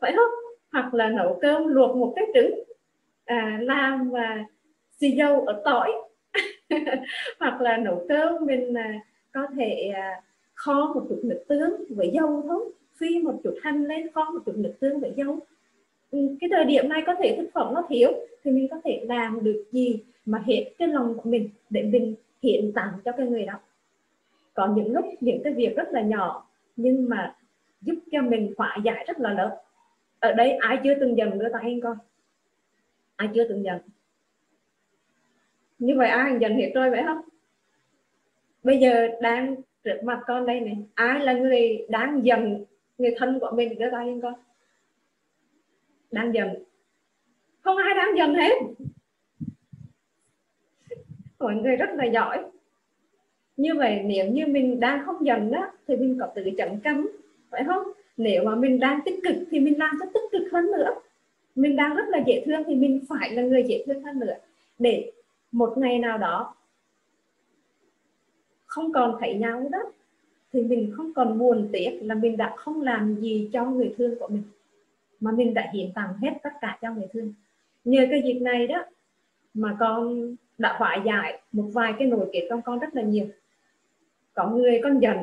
Phải 0.00 0.12
không? 0.16 0.39
Hoặc 0.72 0.94
là 0.94 1.08
nấu 1.08 1.38
cơm 1.42 1.66
luộc 1.66 1.96
một 1.96 2.12
cái 2.16 2.24
trứng 2.34 2.54
à, 3.24 3.58
làm 3.62 4.10
và 4.10 4.44
xì 5.00 5.10
dầu 5.10 5.40
ở 5.46 5.62
tỏi. 5.64 5.92
Hoặc 7.40 7.60
là 7.60 7.76
nấu 7.76 8.06
cơm 8.08 8.46
mình 8.46 8.74
à, 8.74 9.00
có 9.32 9.46
thể 9.56 9.90
à, 9.94 10.22
kho 10.54 10.92
một 10.94 11.06
chút 11.08 11.20
nước 11.24 11.44
tương 11.48 11.84
với 11.96 12.10
dâu 12.14 12.42
thôi 12.48 12.72
phi 12.98 13.18
một 13.18 13.40
chút 13.44 13.54
hành 13.62 13.84
lên 13.84 14.12
kho 14.12 14.30
một 14.30 14.40
chút 14.46 14.56
nước 14.56 14.74
tương 14.80 15.00
với 15.00 15.12
dâu 15.16 15.38
ừ, 16.10 16.18
cái 16.40 16.50
thời 16.52 16.64
điểm 16.64 16.88
này 16.88 17.02
có 17.06 17.14
thể 17.22 17.36
thực 17.36 17.50
phẩm 17.54 17.74
nó 17.74 17.86
thiếu 17.88 18.10
thì 18.44 18.50
mình 18.50 18.68
có 18.70 18.80
thể 18.84 19.04
làm 19.08 19.44
được 19.44 19.64
gì 19.72 19.98
mà 20.26 20.42
hết 20.46 20.64
cái 20.78 20.88
lòng 20.88 21.14
của 21.14 21.30
mình 21.30 21.50
để 21.70 21.82
mình 21.82 22.14
hiện 22.42 22.72
tặng 22.74 22.92
cho 23.04 23.12
cái 23.12 23.26
người 23.26 23.44
đó. 23.44 23.54
Có 24.54 24.66
những 24.76 24.92
lúc 24.92 25.04
những 25.20 25.42
cái 25.44 25.52
việc 25.52 25.76
rất 25.76 25.88
là 25.90 26.00
nhỏ 26.02 26.46
nhưng 26.76 27.08
mà 27.08 27.36
giúp 27.80 27.94
cho 28.12 28.22
mình 28.22 28.54
hóa 28.58 28.76
giải 28.84 29.04
rất 29.08 29.20
là 29.20 29.32
lớn 29.32 29.50
ở 30.20 30.32
đây 30.32 30.50
ai 30.50 30.78
chưa 30.84 30.94
từng 31.00 31.16
dần 31.16 31.38
đưa 31.38 31.48
tay 31.52 31.62
anh 31.62 31.80
coi 31.80 31.94
ai 33.16 33.28
chưa 33.34 33.48
từng 33.48 33.64
dần 33.64 33.78
như 35.78 35.94
vậy 35.96 36.08
ai 36.08 36.32
dần 36.40 36.56
hết 36.56 36.72
rồi 36.74 36.90
vậy 36.90 37.02
không? 37.06 37.20
Bây 38.62 38.78
giờ 38.78 39.08
đang 39.20 39.56
trước 39.84 40.00
mặt 40.04 40.20
con 40.26 40.46
đây 40.46 40.60
này, 40.60 40.78
ai 40.94 41.20
là 41.20 41.32
người 41.32 41.86
đang 41.88 42.24
dần 42.24 42.64
người 42.98 43.14
thân 43.18 43.40
của 43.40 43.50
mình 43.54 43.78
đưa 43.78 43.90
tay 43.90 44.06
lên 44.06 44.20
coi 44.20 44.32
đang 46.10 46.34
dần 46.34 46.48
không 47.60 47.76
ai 47.76 47.94
đang 47.94 48.16
dần 48.18 48.34
hết. 48.34 48.52
Mọi 51.38 51.54
người 51.54 51.76
rất 51.76 51.90
là 51.94 52.04
giỏi. 52.04 52.44
Như 53.56 53.74
vậy 53.74 54.00
nếu 54.04 54.30
như 54.30 54.46
mình 54.46 54.80
đang 54.80 55.06
không 55.06 55.26
dần 55.26 55.50
đó, 55.50 55.72
thì 55.86 55.96
mình 55.96 56.18
có 56.20 56.32
tự 56.34 56.50
chặn 56.58 56.80
cấm, 56.84 57.08
phải 57.50 57.64
không? 57.64 57.82
Nếu 58.20 58.44
mà 58.44 58.54
mình 58.54 58.80
đang 58.80 59.00
tích 59.04 59.20
cực 59.24 59.36
thì 59.50 59.60
mình 59.60 59.78
làm 59.78 59.96
cho 60.00 60.06
tích 60.14 60.28
cực 60.32 60.52
hơn 60.52 60.66
nữa. 60.66 60.94
Mình 61.54 61.76
đang 61.76 61.96
rất 61.96 62.08
là 62.08 62.18
dễ 62.26 62.42
thương 62.46 62.62
thì 62.66 62.74
mình 62.74 63.00
phải 63.08 63.30
là 63.30 63.42
người 63.42 63.64
dễ 63.68 63.84
thương 63.86 64.02
hơn 64.02 64.20
nữa. 64.20 64.34
Để 64.78 65.12
một 65.52 65.78
ngày 65.78 65.98
nào 65.98 66.18
đó 66.18 66.54
không 68.66 68.92
còn 68.92 69.16
thấy 69.20 69.34
nhau 69.34 69.68
đó, 69.72 69.78
thì 70.52 70.62
mình 70.62 70.92
không 70.96 71.14
còn 71.14 71.38
buồn 71.38 71.68
tiếc 71.72 72.00
là 72.02 72.14
mình 72.14 72.36
đã 72.36 72.54
không 72.56 72.82
làm 72.82 73.16
gì 73.20 73.50
cho 73.52 73.64
người 73.64 73.94
thương 73.98 74.18
của 74.18 74.28
mình, 74.28 74.42
mà 75.20 75.32
mình 75.32 75.54
đã 75.54 75.70
hiến 75.74 75.92
tặng 75.92 76.14
hết 76.22 76.32
tất 76.42 76.52
cả 76.60 76.78
cho 76.82 76.94
người 76.94 77.06
thương. 77.12 77.34
Nhờ 77.84 78.06
cái 78.10 78.22
dịp 78.24 78.40
này 78.40 78.66
đó 78.66 78.84
mà 79.54 79.76
con 79.80 80.34
đã 80.58 80.76
hóa 80.78 81.02
giải 81.06 81.40
một 81.52 81.70
vài 81.72 81.94
cái 81.98 82.08
nỗi 82.08 82.30
kiệt 82.32 82.44
trong 82.50 82.62
con 82.62 82.78
rất 82.78 82.94
là 82.94 83.02
nhiều. 83.02 83.26
Có 84.34 84.50
người 84.50 84.80
con 84.82 84.98
giận 84.98 85.16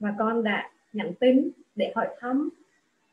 và 0.00 0.14
con 0.18 0.44
đã 0.44 0.70
nhắn 0.92 1.12
tin 1.20 1.50
để 1.76 1.92
hỏi 1.94 2.08
thăm 2.18 2.50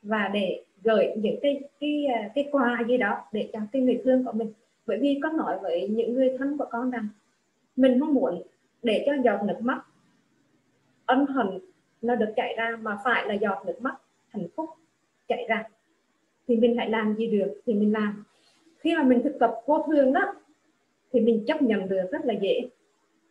và 0.02 0.30
để 0.34 0.64
gửi 0.84 1.08
những 1.16 1.40
cái 1.42 1.62
cái 1.80 2.06
à, 2.06 2.30
cái 2.36 2.50
quà 2.52 2.84
gì 2.88 2.98
đó 2.98 3.18
để 3.32 3.50
cho 3.54 3.60
cái 3.72 3.82
người 3.82 4.02
thương 4.04 4.26
của 4.26 4.32
mình. 4.32 4.54
Bởi 4.86 4.98
vì 5.02 5.20
con 5.24 5.38
nói 5.38 5.60
với 5.62 5.88
những 5.88 6.14
người 6.14 6.36
thân 6.38 6.58
của 6.58 6.68
con 6.72 6.92
rằng 6.92 7.08
mình 7.76 8.00
không 8.00 8.14
muốn 8.14 8.42
để 8.84 9.04
cho 9.06 9.14
giọt 9.24 9.44
nước 9.44 9.58
mắt, 9.62 9.82
ân 11.06 11.26
hận 11.26 11.60
nó 12.02 12.16
được 12.16 12.34
chảy 12.36 12.56
ra 12.58 12.78
mà 12.82 12.98
phải 13.04 13.28
là 13.28 13.34
giọt 13.34 13.64
nước 13.66 13.82
mắt 13.82 13.96
hạnh 14.30 14.48
phúc 14.56 14.70
chảy 15.28 15.46
ra. 15.50 15.64
Thì 16.48 16.56
mình 16.56 16.78
lại 16.78 16.90
làm 16.90 17.16
gì 17.16 17.28
được 17.28 17.62
thì 17.66 17.74
mình 17.74 17.94
làm. 17.94 18.24
Khi 18.80 18.96
mà 18.96 19.04
mình 19.04 19.22
thực 19.24 19.40
tập 19.40 19.56
vô 19.66 19.86
thường 19.88 20.14
đó 20.14 20.36
thì 21.14 21.20
mình 21.20 21.44
chấp 21.48 21.62
nhận 21.62 21.90
được 21.90 22.04
rất 22.12 22.26
là 22.26 22.34
dễ. 22.34 22.70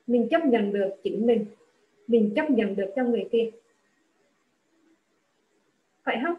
Mình 0.06 0.28
chấp 0.30 0.46
nhận 0.46 0.72
được 0.72 0.90
chính 1.02 1.26
mình. 1.26 1.44
Mình 2.06 2.32
chấp 2.36 2.50
nhận 2.50 2.76
được 2.76 2.92
cho 2.96 3.04
người 3.04 3.28
kia 3.32 3.50
phải 6.08 6.20
không? 6.24 6.34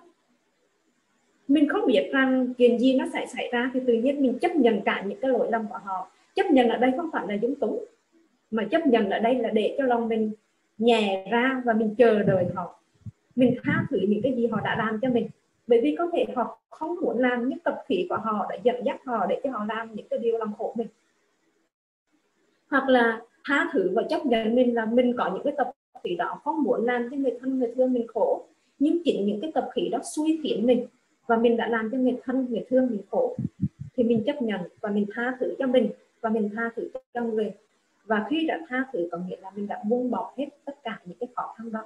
Mình 1.47 1.69
không 1.69 1.85
biết 1.85 2.09
rằng 2.13 2.53
chuyện 2.57 2.79
gì 2.79 2.97
nó 2.97 3.05
sẽ 3.13 3.25
xảy 3.25 3.49
ra 3.51 3.71
thì 3.73 3.79
tự 3.87 3.93
nhiên 3.93 4.21
mình 4.21 4.39
chấp 4.39 4.55
nhận 4.55 4.81
cả 4.81 5.03
những 5.07 5.19
cái 5.21 5.31
lỗi 5.31 5.47
lầm 5.51 5.67
của 5.67 5.79
họ. 5.83 6.11
Chấp 6.35 6.45
nhận 6.51 6.69
ở 6.69 6.77
đây 6.77 6.91
không 6.97 7.09
phải 7.13 7.25
là 7.27 7.37
dũng 7.41 7.55
túng, 7.55 7.85
mà 8.51 8.63
chấp 8.71 8.87
nhận 8.87 9.09
ở 9.09 9.19
đây 9.19 9.35
là 9.35 9.49
để 9.49 9.75
cho 9.77 9.85
lòng 9.85 10.07
mình 10.07 10.31
nhẹ 10.77 11.27
ra 11.31 11.61
và 11.65 11.73
mình 11.73 11.95
chờ 11.95 12.23
đợi 12.23 12.45
họ. 12.55 12.79
Mình 13.35 13.55
tha 13.63 13.85
thứ 13.89 13.97
những 14.07 14.21
cái 14.23 14.33
gì 14.35 14.47
họ 14.47 14.61
đã 14.63 14.75
làm 14.77 14.99
cho 15.01 15.09
mình. 15.09 15.29
Bởi 15.67 15.81
vì 15.81 15.95
có 15.95 16.09
thể 16.13 16.25
họ 16.35 16.59
không 16.69 16.95
muốn 17.01 17.19
làm 17.19 17.49
những 17.49 17.59
tập 17.59 17.83
khí 17.87 18.05
của 18.09 18.17
họ 18.17 18.47
đã 18.49 18.57
dẫn 18.63 18.85
dắt 18.85 18.99
họ, 19.05 19.25
để 19.29 19.41
cho 19.43 19.51
họ 19.51 19.65
làm 19.69 19.95
những 19.95 20.07
cái 20.09 20.19
điều 20.19 20.37
làm 20.37 20.53
khổ 20.57 20.73
mình. 20.77 20.87
Hoặc 22.69 22.89
là 22.89 23.21
tha 23.45 23.69
thứ 23.73 23.91
và 23.93 24.03
chấp 24.09 24.25
nhận 24.25 24.55
mình 24.55 24.75
là 24.75 24.85
mình 24.85 25.13
có 25.17 25.31
những 25.33 25.43
cái 25.43 25.53
tập 25.57 25.71
khí 26.03 26.15
đó, 26.15 26.41
không 26.43 26.63
muốn 26.63 26.85
làm 26.85 27.07
cho 27.11 27.17
người 27.17 27.37
thân, 27.41 27.59
người 27.59 27.71
thương 27.75 27.93
mình 27.93 28.07
khổ 28.07 28.45
nhưng 28.79 29.03
chính 29.03 29.25
những 29.25 29.41
cái 29.41 29.51
tập 29.53 29.69
khí 29.75 29.89
đó 29.89 29.99
suy 30.15 30.39
khiến 30.43 30.65
mình 30.67 30.85
và 31.27 31.37
mình 31.37 31.57
đã 31.57 31.67
làm 31.67 31.89
cho 31.91 31.97
người 31.97 32.17
thân, 32.23 32.47
người 32.49 32.65
thương 32.69 32.87
mình 32.89 33.01
khổ, 33.09 33.35
thì 33.95 34.03
mình 34.03 34.23
chấp 34.25 34.41
nhận 34.41 34.61
và 34.81 34.89
mình 34.89 35.05
tha 35.13 35.37
thứ 35.39 35.55
cho 35.59 35.67
mình 35.67 35.89
và 36.21 36.29
mình 36.29 36.49
tha 36.55 36.69
thứ 36.75 36.89
cho 37.13 37.21
người. 37.21 37.51
Và 38.05 38.25
khi 38.29 38.45
đã 38.47 38.59
tha 38.69 38.85
thứ, 38.93 39.07
có 39.11 39.17
nghĩa 39.17 39.37
là 39.41 39.51
mình 39.55 39.67
đã 39.67 39.83
buông 39.89 40.11
bỏ 40.11 40.33
hết 40.37 40.45
tất 40.65 40.83
cả 40.83 40.99
những 41.05 41.17
cái 41.19 41.29
khó 41.35 41.55
khăn 41.57 41.71
đó. 41.71 41.83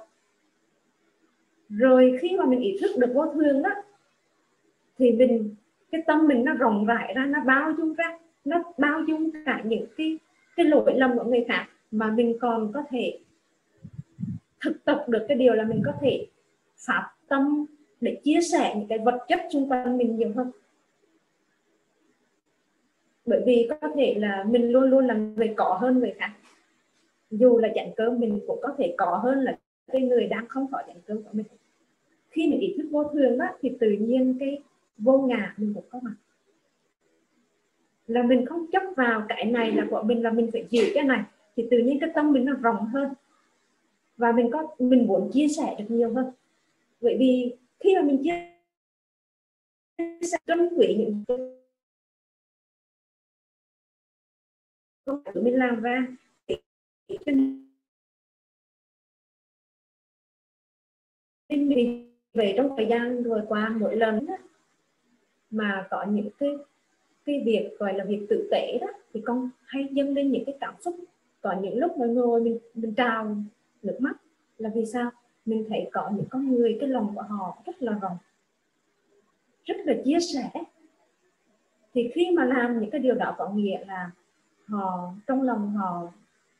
Rồi 1.68 2.18
khi 2.22 2.36
mà 2.38 2.44
mình 2.44 2.60
ý 2.60 2.76
thức 2.80 2.90
được 2.98 3.12
vô 3.14 3.26
thường 3.34 3.62
đó, 3.62 3.70
thì 4.98 5.12
mình, 5.12 5.54
cái 5.90 6.02
tâm 6.06 6.26
mình 6.26 6.44
nó 6.44 6.54
rộng 6.54 6.86
rãi 6.86 7.14
ra, 7.14 7.26
nó 7.26 7.40
bao 7.46 7.72
dung 7.78 7.94
ra, 7.94 8.18
nó 8.44 8.62
bao 8.78 9.00
dung 9.08 9.30
cả 9.46 9.62
những 9.64 9.86
cái 9.96 10.18
cái 10.56 10.66
lỗi 10.66 10.94
lầm 10.96 11.18
của 11.18 11.24
người 11.24 11.44
khác 11.48 11.66
mà 11.90 12.10
mình 12.10 12.36
còn 12.40 12.72
có 12.72 12.82
thể 12.90 13.18
thực 14.60 14.84
tập 14.84 15.04
được 15.08 15.24
cái 15.28 15.36
điều 15.36 15.54
là 15.54 15.64
mình 15.64 15.82
có 15.84 15.92
thể 16.00 16.26
pháp 16.86 17.10
tâm 17.28 17.66
để 18.00 18.20
chia 18.24 18.40
sẻ 18.40 18.74
những 18.78 18.88
cái 18.88 18.98
vật 18.98 19.24
chất 19.28 19.40
xung 19.52 19.70
quanh 19.70 19.98
mình 19.98 20.16
nhiều 20.16 20.32
hơn. 20.36 20.50
Bởi 23.26 23.42
vì 23.46 23.68
có 23.70 23.88
thể 23.96 24.14
là 24.18 24.44
mình 24.48 24.70
luôn 24.70 24.84
luôn 24.84 25.06
là 25.06 25.14
người 25.14 25.54
có 25.56 25.78
hơn 25.80 25.98
người 25.98 26.14
khác. 26.18 26.30
Dù 27.30 27.58
là 27.58 27.68
chặn 27.74 27.90
cơm 27.96 28.20
mình 28.20 28.40
cũng 28.46 28.58
có 28.62 28.74
thể 28.78 28.94
có 28.98 29.20
hơn 29.22 29.40
là 29.40 29.58
cái 29.92 30.02
người 30.02 30.26
đang 30.26 30.48
không 30.48 30.66
có 30.72 30.82
chặn 30.86 30.96
cơm 31.06 31.22
của 31.22 31.30
mình. 31.32 31.46
Khi 32.30 32.50
mình 32.50 32.60
ý 32.60 32.74
thức 32.76 32.88
vô 32.90 33.04
thường 33.04 33.38
đó 33.38 33.46
thì 33.60 33.72
tự 33.80 33.90
nhiên 33.90 34.36
cái 34.40 34.62
vô 34.98 35.18
ngã 35.18 35.54
mình 35.56 35.74
cũng 35.74 35.84
có 35.88 36.00
mặt. 36.02 36.14
Là 38.06 38.22
mình 38.22 38.46
không 38.46 38.66
chấp 38.72 38.82
vào 38.96 39.22
cái 39.28 39.44
này 39.44 39.72
là 39.72 39.86
của 39.90 40.02
mình, 40.02 40.22
là 40.22 40.30
mình 40.30 40.50
phải 40.52 40.66
giữ 40.70 40.82
cái 40.94 41.04
này, 41.04 41.22
thì 41.56 41.68
tự 41.70 41.78
nhiên 41.78 41.98
cái 42.00 42.10
tâm 42.14 42.32
mình 42.32 42.44
nó 42.44 42.52
rộng 42.52 42.86
hơn. 42.86 43.12
Và 44.16 44.32
mình 44.32 44.50
có, 44.52 44.74
mình 44.78 45.06
muốn 45.06 45.30
chia 45.32 45.48
sẻ 45.48 45.76
được 45.78 45.84
nhiều 45.88 46.14
hơn 46.14 46.26
bởi 47.04 47.16
vì 47.18 47.56
khi 47.80 47.94
mà 47.96 48.02
mình 48.02 48.20
chia 48.22 48.50
sẻ 50.22 50.38
trân 50.46 50.68
quý 50.76 50.96
những 50.98 51.24
công 55.04 55.22
việc 55.24 55.42
mình 55.42 55.58
làm 55.58 55.82
ra 55.82 56.06
nên 61.48 61.68
vì 61.68 62.06
về 62.34 62.54
trong 62.56 62.74
thời 62.76 62.86
gian 62.90 63.24
vừa 63.24 63.44
qua 63.48 63.76
mỗi 63.80 63.96
lần 63.96 64.26
đó, 64.26 64.34
mà 65.50 65.86
có 65.90 66.06
những 66.10 66.28
cái 66.38 66.50
cái 67.24 67.42
việc 67.46 67.70
gọi 67.78 67.94
là 67.94 68.04
việc 68.04 68.26
tự 68.28 68.48
tế 68.50 68.78
đó 68.80 68.86
thì 69.12 69.22
con 69.24 69.50
hay 69.64 69.88
dâng 69.92 70.14
lên 70.14 70.32
những 70.32 70.44
cái 70.46 70.56
cảm 70.60 70.74
xúc. 70.80 70.96
Có 71.40 71.56
những 71.62 71.78
lúc 71.78 71.98
mà 71.98 72.06
ngồi 72.06 72.40
mình 72.40 72.58
mình 72.74 72.94
trào 72.94 73.36
nước 73.82 73.96
mắt 74.00 74.16
là 74.56 74.70
vì 74.74 74.86
sao? 74.86 75.10
Mình 75.46 75.64
thấy 75.68 75.88
có 75.92 76.10
những 76.16 76.26
con 76.30 76.54
người, 76.54 76.76
cái 76.80 76.88
lòng 76.88 77.12
của 77.14 77.22
họ 77.22 77.58
rất 77.66 77.82
là 77.82 77.92
rộng, 77.92 78.16
rất 79.64 79.76
là 79.84 79.94
chia 80.04 80.18
sẻ. 80.20 80.50
Thì 81.94 82.10
khi 82.14 82.30
mà 82.30 82.44
làm 82.44 82.80
những 82.80 82.90
cái 82.90 83.00
điều 83.00 83.14
đó 83.14 83.34
có 83.38 83.48
nghĩa 83.48 83.84
là 83.86 84.10
họ, 84.66 85.14
trong 85.26 85.42
lòng 85.42 85.70
họ, 85.70 86.12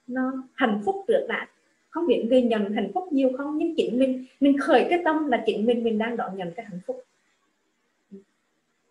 nó 0.06 0.32
hạnh 0.54 0.82
phúc 0.84 1.04
được 1.08 1.26
đã. 1.28 1.48
Không 1.90 2.06
biết 2.06 2.26
người 2.28 2.42
nhận 2.42 2.72
hạnh 2.72 2.90
phúc 2.94 3.12
nhiều 3.12 3.30
không, 3.38 3.58
nhưng 3.58 3.74
chính 3.76 3.98
mình 3.98 4.24
mình 4.40 4.58
khởi 4.58 4.86
cái 4.90 5.02
tâm 5.04 5.26
là 5.26 5.42
chính 5.46 5.66
mình 5.66 5.84
mình 5.84 5.98
đang 5.98 6.16
đón 6.16 6.36
nhận 6.36 6.52
cái 6.56 6.66
hạnh 6.66 6.80
phúc. 6.86 7.04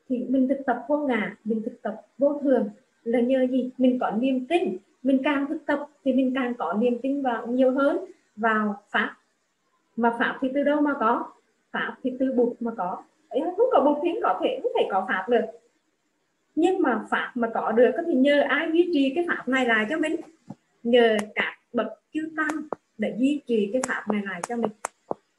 Thì 0.09 0.25
mình 0.29 0.47
thực 0.47 0.59
tập 0.65 0.85
vô 0.87 1.07
ngã, 1.07 1.35
mình 1.43 1.61
thực 1.65 1.81
tập 1.81 2.01
vô 2.17 2.39
thường 2.43 2.69
là 3.03 3.19
nhờ 3.19 3.47
gì? 3.47 3.69
Mình 3.77 3.99
có 3.99 4.11
niềm 4.11 4.45
tin, 4.47 4.77
mình 5.03 5.21
càng 5.23 5.45
thực 5.49 5.65
tập 5.65 5.87
thì 6.03 6.13
mình 6.13 6.33
càng 6.35 6.53
có 6.57 6.73
niềm 6.73 6.97
tin 7.01 7.21
vào 7.21 7.47
nhiều 7.47 7.71
hơn, 7.71 8.05
vào 8.35 8.83
pháp 8.89 9.15
mà 9.95 10.15
pháp 10.19 10.37
thì 10.41 10.47
từ 10.53 10.63
đâu 10.63 10.81
mà 10.81 10.93
có? 10.99 11.31
Pháp 11.71 11.95
thì 12.03 12.13
từ 12.19 12.33
bụt 12.33 12.53
mà 12.59 12.71
có. 12.77 13.03
Không 13.29 13.69
có 13.71 13.81
bụt 13.85 13.97
thì 14.03 14.09
có 14.23 14.39
thể, 14.43 14.59
không 14.63 14.71
thể 14.77 14.87
có 14.91 15.05
pháp 15.07 15.29
được. 15.29 15.45
Nhưng 16.55 16.81
mà 16.81 17.05
pháp 17.09 17.31
mà 17.35 17.49
có 17.53 17.71
được 17.71 17.91
thì 18.07 18.13
nhờ 18.13 18.41
ai 18.41 18.69
duy 18.73 18.89
trì 18.93 19.11
cái 19.15 19.25
pháp 19.27 19.47
này 19.47 19.65
lại 19.65 19.85
cho 19.89 19.97
mình? 19.97 20.15
Nhờ 20.83 21.17
các 21.35 21.59
bậc 21.73 21.87
chư 22.13 22.29
tăng 22.37 22.61
để 22.97 23.15
duy 23.19 23.41
trì 23.47 23.69
cái 23.73 23.81
pháp 23.87 24.03
này 24.11 24.21
lại 24.25 24.41
cho 24.47 24.55
mình. 24.55 24.71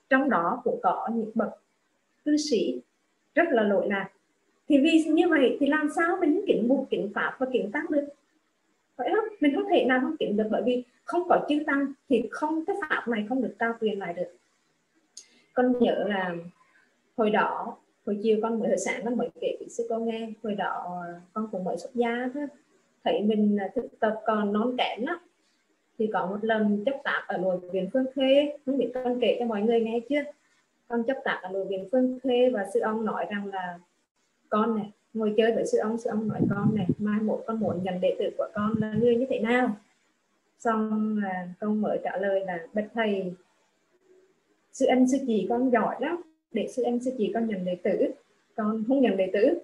Trong 0.08 0.30
đó 0.30 0.60
cũng 0.64 0.80
có 0.82 1.08
những 1.14 1.30
bậc 1.34 1.48
cư 2.24 2.36
sĩ 2.36 2.80
rất 3.34 3.48
là 3.48 3.62
lỗi 3.62 3.86
lạc. 3.88 4.08
Thì 4.68 4.78
vì 4.78 5.04
như 5.04 5.28
vậy 5.28 5.56
thì 5.60 5.66
làm 5.66 5.88
sao 5.96 6.16
mình 6.20 6.44
kính 6.46 6.68
bụt, 6.68 6.90
kính 6.90 7.10
pháp 7.14 7.36
và 7.38 7.46
kính 7.52 7.70
tăng 7.72 7.86
được? 7.90 8.04
Phải 8.96 9.10
không? 9.14 9.24
Mình 9.40 9.54
không 9.54 9.64
thể 9.70 9.84
nào 9.84 10.00
không 10.02 10.16
kính 10.18 10.36
được 10.36 10.48
bởi 10.50 10.62
vì 10.66 10.84
không 11.04 11.28
có 11.28 11.46
chư 11.48 11.58
tăng 11.66 11.86
thì 12.08 12.28
không, 12.30 12.64
cái 12.64 12.76
pháp 12.80 13.08
này 13.08 13.26
không 13.28 13.42
được 13.42 13.54
trao 13.58 13.74
quyền 13.80 13.98
lại 13.98 14.14
được 14.14 14.36
con 15.54 15.72
nhớ 15.80 16.04
là 16.08 16.34
hồi 17.16 17.30
đó, 17.30 17.76
hồi 18.06 18.20
chiều 18.22 18.38
con 18.42 18.58
mới 18.58 18.68
hồi 18.68 18.78
sáng 18.78 19.04
con 19.04 19.16
mới 19.16 19.28
kể 19.40 19.56
với 19.58 19.68
sư 19.68 19.86
con 19.88 20.06
nghe, 20.06 20.32
hồi 20.42 20.54
đó 20.54 21.02
con 21.32 21.48
cũng 21.52 21.64
mới 21.64 21.78
xuất 21.78 21.94
gia 21.94 22.30
thôi. 22.34 22.46
Thấy 23.04 23.22
mình 23.22 23.58
thực 23.74 24.00
tập 24.00 24.20
còn 24.26 24.52
non 24.52 24.76
kém 24.78 25.06
lắm. 25.06 25.18
Thì 25.98 26.10
có 26.12 26.26
một 26.26 26.38
lần 26.42 26.84
chấp 26.86 26.94
tạp 27.04 27.26
ở 27.26 27.36
nội 27.36 27.58
viện 27.72 27.90
phương 27.92 28.06
khê, 28.14 28.58
không 28.66 28.78
biết 28.78 28.90
con 28.94 29.20
kể 29.20 29.36
cho 29.38 29.46
mọi 29.46 29.62
người 29.62 29.80
nghe 29.80 30.00
chưa? 30.08 30.22
Con 30.88 31.02
chấp 31.04 31.16
tạp 31.24 31.42
ở 31.42 31.48
nội 31.48 31.64
viện 31.64 31.88
phương 31.92 32.18
khê 32.22 32.50
và 32.50 32.66
sư 32.74 32.80
ông 32.80 33.04
nói 33.04 33.26
rằng 33.30 33.46
là, 33.46 33.78
con 34.48 34.76
này, 34.76 34.90
ngồi 35.12 35.34
chơi 35.36 35.52
với 35.52 35.66
sư 35.66 35.78
ông 35.78 35.98
sư 35.98 36.10
ông 36.10 36.28
nói 36.28 36.40
con 36.50 36.74
này, 36.74 36.86
mai 36.98 37.20
một 37.20 37.44
con 37.46 37.60
muốn 37.60 37.82
nhận 37.82 38.00
đệ 38.00 38.16
tử 38.18 38.30
của 38.38 38.48
con 38.54 38.74
là 38.78 38.92
người 38.92 39.16
như 39.16 39.26
thế 39.30 39.38
nào? 39.38 39.76
Xong 40.58 41.18
là 41.22 41.48
con 41.60 41.80
mới 41.80 42.00
trả 42.04 42.16
lời 42.16 42.44
là, 42.46 42.66
bạch 42.72 42.88
thầy 42.94 43.32
sư 44.74 44.86
anh 44.86 45.08
sư 45.08 45.18
chị 45.26 45.46
con 45.48 45.70
giỏi 45.70 45.96
lắm. 46.00 46.22
Để 46.52 46.68
sư 46.68 46.82
anh 46.82 47.00
sư 47.00 47.10
chị 47.18 47.30
con 47.34 47.48
nhận 47.48 47.64
đệ 47.64 47.74
tử. 47.82 48.10
Con 48.56 48.84
không 48.88 49.00
nhận 49.00 49.16
đệ 49.16 49.30
tử 49.32 49.58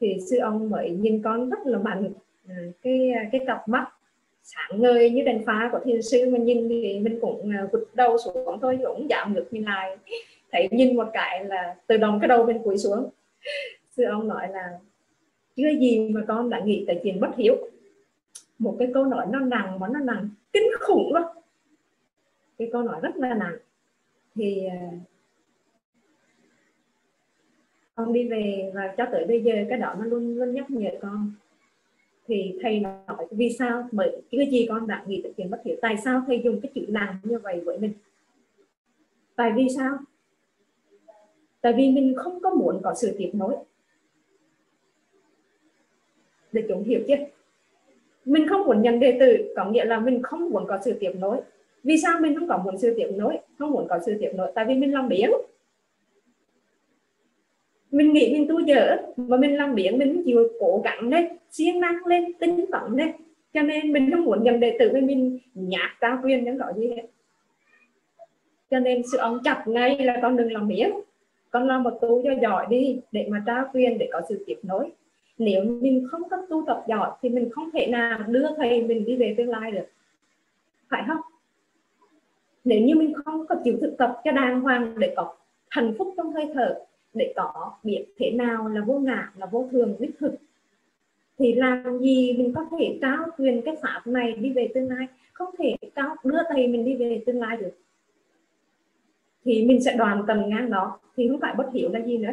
thì 0.00 0.16
sư 0.30 0.38
ông 0.38 0.70
mới 0.70 0.90
nhìn 0.90 1.22
con 1.22 1.50
rất 1.50 1.58
là 1.64 1.78
mạnh. 1.78 2.12
À, 2.48 2.56
cái 2.82 3.12
cái 3.32 3.40
cặp 3.46 3.68
mắt 3.68 3.88
sáng 4.42 4.82
ngời 4.82 5.10
như 5.10 5.22
đèn 5.22 5.44
pha 5.46 5.68
của 5.72 5.80
thiền 5.84 6.02
sư 6.02 6.30
mà 6.30 6.38
nhìn 6.38 6.68
thì 6.68 7.00
mình 7.00 7.18
cũng 7.20 7.50
à, 7.56 7.68
gục 7.72 7.88
đầu 7.94 8.18
xuống 8.18 8.58
thôi 8.62 8.78
cũng 8.84 9.08
giảm 9.10 9.34
ngược 9.34 9.46
như 9.50 9.60
lại. 9.60 9.96
Thấy 10.52 10.68
nhìn 10.70 10.96
một 10.96 11.08
cái 11.12 11.44
là 11.44 11.76
từ 11.86 11.96
đồng 11.96 12.20
cái 12.20 12.28
đầu 12.28 12.44
bên 12.44 12.62
cúi 12.64 12.78
xuống. 12.78 13.10
Sư 13.90 14.04
ông 14.04 14.28
nói 14.28 14.48
là 14.52 14.78
chưa 15.56 15.68
gì 15.80 16.08
mà 16.08 16.20
con 16.28 16.50
đã 16.50 16.60
nghĩ 16.60 16.84
tới 16.86 17.00
chuyện 17.02 17.20
bất 17.20 17.30
hiếu. 17.36 17.56
Một 18.58 18.76
cái 18.78 18.88
câu 18.94 19.04
nói 19.04 19.26
nó 19.30 19.40
nặng 19.40 19.78
mà 19.80 19.88
nó 19.88 20.00
nặng 20.00 20.28
kinh 20.52 20.70
khủng 20.80 21.14
luôn 21.14 21.22
cái 22.58 22.68
câu 22.72 22.82
nói 22.82 23.00
rất 23.02 23.16
là 23.16 23.34
nặng 23.34 23.56
thì 24.34 24.66
à, 24.66 24.90
con 27.94 28.12
đi 28.12 28.28
về 28.28 28.72
và 28.74 28.94
cho 28.96 29.04
tới 29.12 29.24
bây 29.26 29.42
giờ 29.42 29.52
cái 29.68 29.78
đó 29.78 29.94
nó 29.98 30.04
luôn 30.04 30.36
luôn 30.36 30.54
nhắc 30.54 30.70
nhở 30.70 30.90
con. 31.00 31.32
Thì 32.26 32.58
thầy 32.62 32.80
nói 32.80 32.98
vì 33.30 33.52
sao 33.58 33.88
bởi 33.92 34.22
cái 34.30 34.48
gì 34.50 34.66
con 34.68 34.86
đã 34.86 35.04
nghĩ 35.06 35.20
tới 35.22 35.32
chuyện 35.36 35.50
bất 35.50 35.60
hiểu 35.64 35.76
tại 35.82 35.96
sao 36.04 36.22
thầy 36.26 36.40
dùng 36.44 36.60
cái 36.60 36.72
chữ 36.74 36.84
làm 36.88 37.18
như 37.22 37.38
vậy 37.38 37.60
với 37.60 37.78
mình? 37.78 37.92
Tại 39.36 39.52
vì 39.56 39.66
sao? 39.76 39.98
Tại 41.60 41.72
vì 41.72 41.90
mình 41.90 42.14
không 42.16 42.40
có 42.42 42.50
muốn 42.50 42.80
có 42.82 42.94
sự 42.94 43.14
tiếp 43.18 43.30
nối. 43.32 43.56
Để 46.52 46.64
chúng 46.68 46.84
hiểu 46.84 47.00
chứ. 47.08 47.14
Mình 48.24 48.48
không 48.48 48.66
muốn 48.66 48.82
nhận 48.82 49.00
đề 49.00 49.16
tử, 49.20 49.52
có 49.56 49.70
nghĩa 49.70 49.84
là 49.84 50.00
mình 50.00 50.22
không 50.22 50.50
muốn 50.50 50.64
có 50.68 50.78
sự 50.84 50.96
tiếp 51.00 51.12
nối 51.18 51.40
vì 51.84 51.98
sao 51.98 52.20
mình 52.20 52.38
không 52.38 52.48
có 52.48 52.58
muốn 52.64 52.78
sự 52.78 52.94
tiếp 52.96 53.08
nối? 53.16 53.38
Không 53.58 53.70
muốn 53.70 53.86
có 53.88 53.98
sự 54.06 54.16
tiếp 54.20 54.30
nối, 54.34 54.52
tại 54.54 54.64
vì 54.64 54.74
mình 54.74 54.92
làm 54.92 55.08
biến 55.08 55.30
mình 57.90 58.12
nghĩ 58.12 58.32
mình 58.32 58.48
tu 58.48 58.60
dở 58.60 58.96
và 59.16 59.36
mình 59.36 59.56
làm 59.56 59.74
biến 59.74 59.98
mình 59.98 60.22
chịu 60.24 60.48
cố 60.60 60.82
gắng 60.84 61.08
lên 61.08 61.28
siêng 61.50 61.80
năng 61.80 62.06
lên, 62.06 62.32
tinh 62.38 62.64
tấn 62.72 62.92
lên 62.96 63.12
cho 63.54 63.62
nên 63.62 63.92
mình 63.92 64.10
không 64.10 64.24
muốn 64.24 64.42
nhận 64.42 64.60
đệ 64.60 64.76
tử 64.78 64.88
với 64.92 65.00
mình 65.00 65.38
nhạt 65.54 65.90
ta 66.00 66.20
quyền 66.22 66.44
những 66.44 66.58
có 66.58 66.72
gì 66.76 66.88
hết. 66.88 67.02
Cho 68.70 68.78
nên 68.78 69.02
sự 69.12 69.18
ông 69.18 69.38
chặt 69.44 69.64
ngay 69.66 69.98
là 69.98 70.18
con 70.22 70.36
đừng 70.36 70.52
làm 70.52 70.68
biến 70.68 70.90
con 71.54 71.68
làm 71.68 71.82
một 71.82 71.98
tu 72.00 72.22
cho 72.24 72.30
giỏi 72.42 72.66
đi, 72.70 73.00
để 73.12 73.26
mà 73.30 73.42
trao 73.46 73.70
quyền 73.72 73.98
để 73.98 74.08
có 74.12 74.20
sự 74.28 74.44
tiếp 74.46 74.56
nối. 74.62 74.90
Nếu 75.38 75.64
mình 75.64 76.06
không 76.10 76.28
có 76.28 76.36
tu 76.50 76.64
tập 76.66 76.84
giỏi, 76.88 77.10
thì 77.22 77.28
mình 77.28 77.50
không 77.50 77.70
thể 77.70 77.86
nào 77.86 78.18
đưa 78.28 78.46
thầy 78.56 78.82
mình 78.82 79.04
đi 79.04 79.16
về 79.16 79.34
tương 79.38 79.48
lai 79.48 79.70
được. 79.70 79.86
Phải 80.90 81.02
không? 81.06 81.20
Nếu 82.64 82.80
như 82.80 82.94
mình 82.94 83.12
không 83.24 83.46
có 83.46 83.56
chịu 83.64 83.78
thực 83.80 83.94
tập 83.98 84.20
cho 84.24 84.32
đàng 84.32 84.60
hoàng 84.60 84.98
để 84.98 85.14
có 85.16 85.36
hạnh 85.70 85.94
phúc 85.98 86.14
trong 86.16 86.32
hơi 86.32 86.50
thở, 86.54 86.80
để 87.14 87.32
có 87.36 87.72
biết 87.82 88.06
thế 88.16 88.30
nào 88.30 88.68
là 88.68 88.80
vô 88.80 88.98
ngã, 88.98 89.32
là 89.36 89.46
vô 89.46 89.68
thường, 89.72 89.96
đích 89.98 90.18
thực, 90.18 90.34
thì 91.38 91.54
làm 91.54 91.98
gì 91.98 92.32
mình 92.38 92.52
có 92.54 92.66
thể 92.78 92.98
trao 93.02 93.26
quyền 93.38 93.62
cái 93.64 93.76
pháp 93.82 94.06
này 94.06 94.32
đi 94.32 94.52
về 94.52 94.70
tương 94.74 94.88
lai? 94.88 95.06
Không 95.32 95.54
thể 95.58 95.76
trao, 95.96 96.16
đưa 96.24 96.38
thầy 96.48 96.68
mình 96.68 96.84
đi 96.84 96.94
về 96.94 97.22
tương 97.26 97.40
lai 97.40 97.56
được. 97.56 97.72
Thì 99.44 99.64
mình 99.64 99.82
sẽ 99.82 99.96
đoàn 99.96 100.24
tầm 100.26 100.48
ngang 100.48 100.70
đó, 100.70 100.98
thì 101.16 101.28
không 101.28 101.40
phải 101.40 101.54
bất 101.54 101.70
hiểu 101.74 101.92
là 101.92 102.00
gì 102.00 102.18
nữa. 102.18 102.32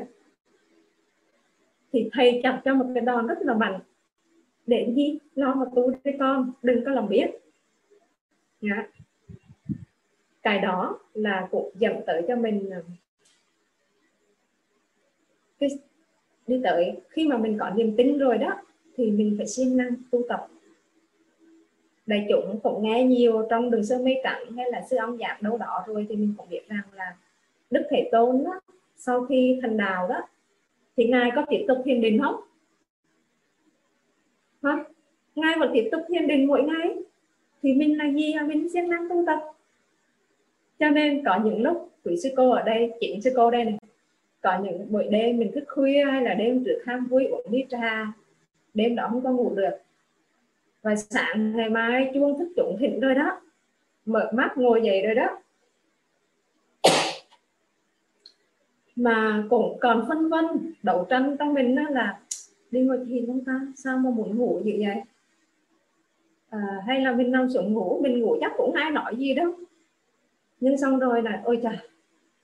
Thì 1.94 2.10
thầy 2.12 2.40
chặt 2.44 2.62
cho 2.66 2.74
một 2.74 2.86
cái 2.96 3.02
đòn 3.02 3.28
rất 3.28 3.38
là 3.42 3.54
mạnh. 3.54 3.80
Để 4.68 4.94
gì? 4.96 5.20
Lo 5.36 5.54
mà 5.54 5.66
tu 5.76 5.92
cho 6.04 6.12
con, 6.20 6.52
đừng 6.64 6.86
có 6.86 6.92
làm 6.92 7.10
biết 7.10 7.26
yeah. 8.62 8.90
Dạ 8.94 9.01
cái 10.44 10.60
đó 10.60 11.00
là 11.14 11.48
cũng 11.52 11.72
dẫn 11.76 12.02
tới 12.06 12.26
cho 12.28 12.36
mình 12.36 12.70
ờ, 12.70 12.82
cái 15.60 15.70
đi 16.48 16.62
tới. 16.64 16.96
Khi 17.10 17.28
mà 17.28 17.38
mình 17.38 17.58
có 17.60 17.70
niềm 17.70 17.94
tin 17.98 18.18
rồi 18.18 18.38
đó 18.38 18.62
thì 18.96 19.12
mình 19.12 19.36
phải 19.38 19.48
siêng 19.48 19.78
năng 19.78 19.96
tu 20.12 20.22
tập. 20.30 20.48
Đại 22.06 22.28
chúng 22.30 22.60
cũng 22.64 22.84
nghe 22.84 23.04
nhiều 23.04 23.48
trong 23.50 23.72
đường 23.72 23.86
sơ 23.86 24.00
mê 24.00 24.16
trắng 24.24 24.52
hay 24.58 24.72
là 24.72 24.86
sư 24.90 24.98
ông 24.98 25.18
giảng 25.18 25.38
đâu 25.42 25.58
đó 25.58 25.84
rồi 25.88 26.06
thì 26.10 26.16
mình 26.16 26.34
cũng 26.38 26.50
biết 26.50 26.68
rằng 26.68 26.84
là 26.94 27.16
đức 27.72 27.84
thể 27.90 28.10
tôn 28.12 28.44
đó, 28.44 28.60
sau 28.98 29.26
khi 29.26 29.60
thành 29.62 29.78
đạo 29.78 30.08
đó 30.08 30.28
thì 30.98 31.06
ngài 31.06 31.32
có 31.36 31.46
tiếp 31.50 31.66
tục 31.68 31.78
thiền 31.86 32.02
định 32.02 32.22
không? 32.22 32.36
Không 34.62 34.84
ngài 35.36 35.56
vẫn 35.60 35.72
tiếp 35.74 35.90
tục 35.92 36.02
thiền 36.08 36.28
định 36.28 36.48
mỗi 36.48 36.64
ngày? 36.64 36.96
Thì 37.64 37.74
mình 37.74 37.98
là 37.98 38.12
gì 38.12 38.34
mình 38.48 38.70
siêng 38.70 38.90
năng 38.90 39.10
tu 39.10 39.24
tập 39.28 39.40
cho 40.82 40.90
nên 40.90 41.24
có 41.26 41.40
những 41.46 41.62
lúc 41.62 41.90
quý 42.04 42.18
sư 42.24 42.30
cô 42.36 42.50
ở 42.52 42.62
đây 42.62 42.92
chính 43.00 43.22
sư 43.22 43.32
cô 43.36 43.52
đây 43.52 43.66
này 43.66 43.78
có 44.42 44.60
những 44.64 44.92
buổi 44.92 45.08
đêm 45.10 45.38
mình 45.38 45.52
thức 45.52 45.64
khuya 45.68 46.04
hay 46.12 46.22
là 46.22 46.34
đêm 46.34 46.64
trước 46.66 46.82
ham 46.86 47.08
vui 47.08 47.26
uống 47.26 47.46
ly 47.50 47.66
trà 47.70 48.14
đêm 48.74 48.96
đó 48.96 49.08
không 49.12 49.24
có 49.24 49.32
ngủ 49.32 49.56
được. 49.56 49.78
Và 50.82 50.96
sáng 50.96 51.58
ngày 51.58 51.70
mai 51.70 52.12
chuông 52.14 52.40
thức 52.40 52.50
chúng 52.56 52.78
thịnh 52.80 53.00
rồi 53.00 53.16
đó 53.16 53.42
mở 54.06 54.32
mắt 54.34 54.58
ngồi 54.58 54.82
dậy 54.84 55.02
rồi 55.02 55.16
đó. 55.16 55.40
Mà 58.96 59.44
cũng 59.50 59.78
còn 59.80 60.06
phân 60.08 60.30
vân 60.30 60.46
đấu 60.84 61.06
tranh 61.10 61.36
trong 61.40 61.54
mình 61.54 61.76
đó 61.76 61.84
là 61.90 62.20
đi 62.72 62.80
ngồi 62.80 63.00
thiền 63.08 63.26
không 63.28 63.46
ta? 63.46 63.62
Sao 63.76 63.98
mà 63.98 64.10
muốn 64.10 64.38
ngủ 64.38 64.62
như 64.64 64.74
vậy? 64.80 65.02
À, 66.50 66.60
hay 66.88 67.02
là 67.02 67.12
mình 67.12 67.32
nằm 67.32 67.50
xuống 67.50 67.74
ngủ 67.74 68.00
mình 68.04 68.20
ngủ 68.20 68.38
chắc 68.42 68.52
cũng 68.58 68.74
ai 68.74 68.92
nói 68.92 69.16
gì 69.18 69.34
đâu 69.34 69.54
nhưng 70.62 70.78
xong 70.78 71.00
rồi 71.00 71.22
là 71.22 71.42
ôi 71.46 71.60
trời 71.64 71.78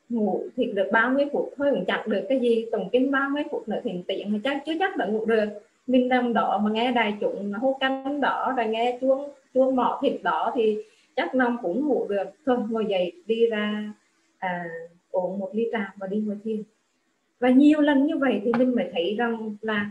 ngủ 0.10 0.44
thì 0.56 0.66
được 0.66 0.90
30 0.92 1.26
phút 1.32 1.54
thôi 1.58 1.68
cũng 1.72 1.86
chẳng 1.86 2.10
được 2.10 2.26
cái 2.30 2.40
gì 2.40 2.66
tổng 2.72 2.90
kinh 2.92 3.12
30 3.12 3.44
phút 3.52 3.70
nữa 3.70 3.80
thì 3.84 3.92
tiện 4.08 4.32
thì 4.32 4.40
chắc 4.44 4.64
chứ 4.66 4.76
chắc 4.80 4.98
là 4.98 5.06
ngủ 5.06 5.26
được. 5.26 5.46
Mình 5.88 6.08
nằm 6.08 6.34
đỏ 6.34 6.62
mà 6.64 6.72
nghe 6.72 6.92
đài 6.92 7.14
chúng 7.22 7.54
hô 7.54 7.78
canh 7.80 8.22
đỏ 8.22 8.54
rồi 8.58 8.68
nghe 8.68 8.98
chuông 9.02 9.30
chuông 9.54 9.76
mỏ 9.76 10.00
thịt 10.02 10.24
đỏ 10.24 10.52
thì 10.56 10.78
chắc 11.16 11.36
nằm 11.36 11.58
cũng 11.62 11.88
ngủ 11.88 12.08
được. 12.10 12.28
Thôi 12.46 12.58
ngồi 12.70 12.86
dậy 12.90 13.12
đi 13.26 13.48
ra 13.48 13.94
à, 14.38 14.66
uống 15.12 15.40
một 15.40 15.50
ly 15.54 15.70
trà 15.72 15.94
và 15.98 16.08
đi 16.08 16.18
ngồi 16.18 16.38
thiền. 16.44 16.64
Và 17.40 17.50
nhiều 17.50 17.82
lần 17.82 18.06
như 18.06 18.18
vậy 18.18 18.42
thì 18.44 18.52
mình 18.58 18.76
mới 18.76 18.90
thấy 18.94 19.16
rằng 19.18 19.56
là 19.62 19.90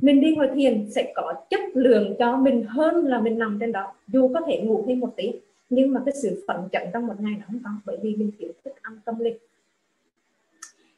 mình 0.00 0.20
đi 0.20 0.34
ngồi 0.36 0.48
thiền 0.54 0.90
sẽ 0.90 1.12
có 1.14 1.34
chất 1.50 1.60
lượng 1.74 2.14
cho 2.18 2.36
mình 2.36 2.64
hơn 2.64 3.04
là 3.06 3.20
mình 3.20 3.38
nằm 3.38 3.58
trên 3.60 3.72
đó 3.72 3.92
dù 4.08 4.30
có 4.34 4.40
thể 4.46 4.60
ngủ 4.60 4.84
thêm 4.86 5.00
một 5.00 5.12
tí 5.16 5.32
nhưng 5.68 5.92
mà 5.92 6.02
cái 6.06 6.14
sự 6.22 6.44
phận 6.48 6.68
trận 6.72 6.88
trong 6.92 7.06
một 7.06 7.14
ngày 7.20 7.34
nó 7.38 7.44
không 7.46 7.60
có 7.64 7.70
bởi 7.84 7.96
vì 8.02 8.14
mình 8.16 8.30
thiếu 8.38 8.52
thức 8.64 8.82
ăn 8.82 8.98
tâm 9.04 9.18
linh. 9.18 9.36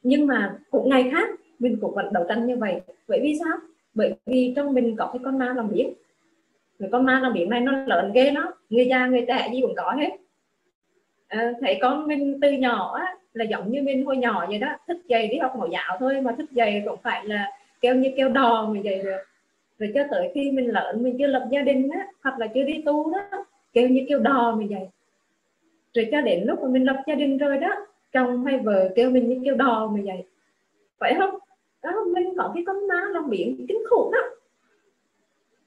Nhưng 0.02 0.26
mà 0.26 0.58
cũng 0.70 0.88
ngày 0.88 1.08
khác 1.12 1.28
mình 1.58 1.78
cũng 1.80 1.94
vẫn 1.94 2.12
đấu 2.12 2.24
tranh 2.28 2.46
như 2.46 2.56
vậy. 2.56 2.80
Bởi 3.08 3.20
vì 3.22 3.38
sao? 3.40 3.58
Bởi 3.94 4.14
vì 4.26 4.52
trong 4.56 4.74
mình 4.74 4.96
có 4.96 5.10
cái 5.12 5.20
con 5.24 5.38
ma 5.38 5.52
làm 5.56 5.68
biển 5.72 5.92
người 6.78 6.88
con 6.92 7.04
ma 7.04 7.20
làm 7.20 7.32
biển 7.32 7.50
này 7.50 7.60
nó 7.60 7.72
lớn 7.86 8.12
ghê 8.14 8.30
nó. 8.30 8.52
Người 8.70 8.86
già 8.86 9.06
người 9.06 9.24
trẻ 9.28 9.48
gì 9.52 9.60
cũng 9.62 9.74
có 9.76 9.92
hết. 9.92 10.10
À, 11.28 11.52
thấy 11.60 11.78
con 11.80 12.06
mình 12.06 12.38
từ 12.42 12.52
nhỏ 12.52 12.96
á, 12.98 13.14
là 13.32 13.44
giống 13.44 13.70
như 13.70 13.82
mình 13.82 14.06
hồi 14.06 14.16
nhỏ 14.16 14.46
vậy 14.48 14.58
đó. 14.58 14.68
Thức 14.88 14.96
dậy 15.08 15.28
đi 15.28 15.38
học 15.38 15.52
mẫu 15.58 15.68
giáo 15.72 15.96
thôi 16.00 16.20
mà 16.20 16.32
thức 16.38 16.52
dậy 16.52 16.82
cũng 16.86 17.00
phải 17.02 17.24
là 17.24 17.50
kêu 17.80 17.94
như 17.94 18.10
kêu 18.16 18.28
đò 18.28 18.66
mà 18.66 18.80
vậy 18.84 19.02
được. 19.04 19.22
Rồi 19.78 19.90
cho 19.94 20.02
tới 20.10 20.30
khi 20.34 20.50
mình 20.50 20.70
lớn 20.70 21.02
mình 21.02 21.16
chưa 21.18 21.26
lập 21.26 21.48
gia 21.50 21.62
đình 21.62 21.88
á 21.88 22.06
hoặc 22.22 22.38
là 22.38 22.46
chưa 22.54 22.62
đi 22.62 22.82
tu 22.86 23.12
đó 23.12 23.44
kêu 23.76 23.88
như 23.88 24.04
kêu 24.08 24.18
đò 24.18 24.56
mà 24.60 24.64
vậy, 24.70 24.88
rồi 25.94 26.08
cho 26.10 26.20
đến 26.20 26.44
lúc 26.46 26.58
mà 26.62 26.68
mình 26.68 26.84
lập 26.84 27.02
gia 27.06 27.14
đình 27.14 27.38
rồi 27.38 27.58
đó 27.58 27.86
chồng 28.12 28.44
hay 28.44 28.58
vợ 28.58 28.92
kêu 28.96 29.10
mình 29.10 29.28
như 29.28 29.40
kêu 29.44 29.54
đò 29.54 29.88
mà 29.94 30.00
vậy, 30.04 30.24
phải 30.98 31.14
không? 31.18 31.38
Đó 31.82 32.04
mình 32.12 32.34
có 32.36 32.52
cái 32.54 32.64
con 32.66 32.88
má 32.88 33.02
lòng 33.12 33.30
biển 33.30 33.66
kinh 33.68 33.82
khủng 33.90 34.12
đó 34.12 34.20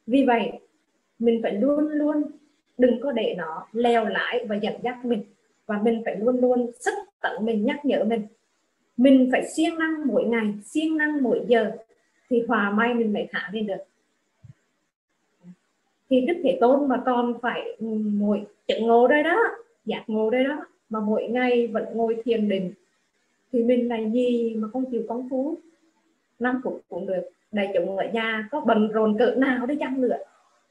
vì 0.07 0.25
vậy 0.25 0.51
mình 1.19 1.39
phải 1.43 1.53
luôn 1.53 1.87
luôn 1.89 2.23
đừng 2.77 3.01
có 3.01 3.11
để 3.11 3.35
nó 3.37 3.67
leo 3.71 4.05
lại 4.05 4.45
và 4.45 4.55
dẫn 4.55 4.73
dắt 4.83 5.05
mình. 5.05 5.23
Và 5.65 5.81
mình 5.83 6.01
phải 6.05 6.15
luôn 6.15 6.41
luôn 6.41 6.71
sức 6.79 6.93
tận 7.21 7.45
mình 7.45 7.65
nhắc 7.65 7.85
nhở 7.85 8.03
mình. 8.03 8.21
Mình 8.97 9.29
phải 9.31 9.43
siêng 9.55 9.79
năng 9.79 10.07
mỗi 10.07 10.23
ngày 10.23 10.53
siêng 10.65 10.97
năng 10.97 11.23
mỗi 11.23 11.41
giờ 11.47 11.71
thì 12.29 12.43
hòa 12.47 12.71
may 12.71 12.93
mình 12.93 13.13
mới 13.13 13.27
khả 13.31 13.49
lên 13.51 13.67
được 13.67 13.88
thì 16.09 16.21
đức 16.21 16.33
thế 16.43 16.57
tôn 16.61 16.87
mà 16.87 17.01
còn 17.05 17.33
phải 17.41 17.75
ừ, 17.79 17.87
ngồi 18.13 18.45
chứng 18.67 18.87
ngồi 18.87 19.09
đây 19.09 19.23
đó, 19.23 19.37
giác 19.85 20.03
ngộ 20.07 20.29
đây 20.29 20.43
đó, 20.43 20.65
mà 20.89 20.99
mỗi 20.99 21.27
ngày 21.27 21.67
vẫn 21.67 21.85
ngồi 21.93 22.17
thiền 22.23 22.49
định, 22.49 22.73
thì 23.51 23.63
mình 23.63 23.87
là 23.87 23.97
gì 24.13 24.55
mà 24.55 24.67
không 24.73 24.91
chịu 24.91 25.03
công 25.07 25.29
phu? 25.29 25.57
5 26.39 26.61
phút 26.63 26.81
cũng 26.89 27.07
được, 27.07 27.21
đại 27.51 27.71
chúng 27.73 27.97
ở 27.97 28.05
nhà 28.13 28.47
có 28.51 28.61
bận 28.61 28.87
rộn 28.87 29.17
cỡ 29.17 29.35
nào 29.37 29.65
đi 29.65 29.75
chăng 29.79 30.01
nữa? 30.01 30.17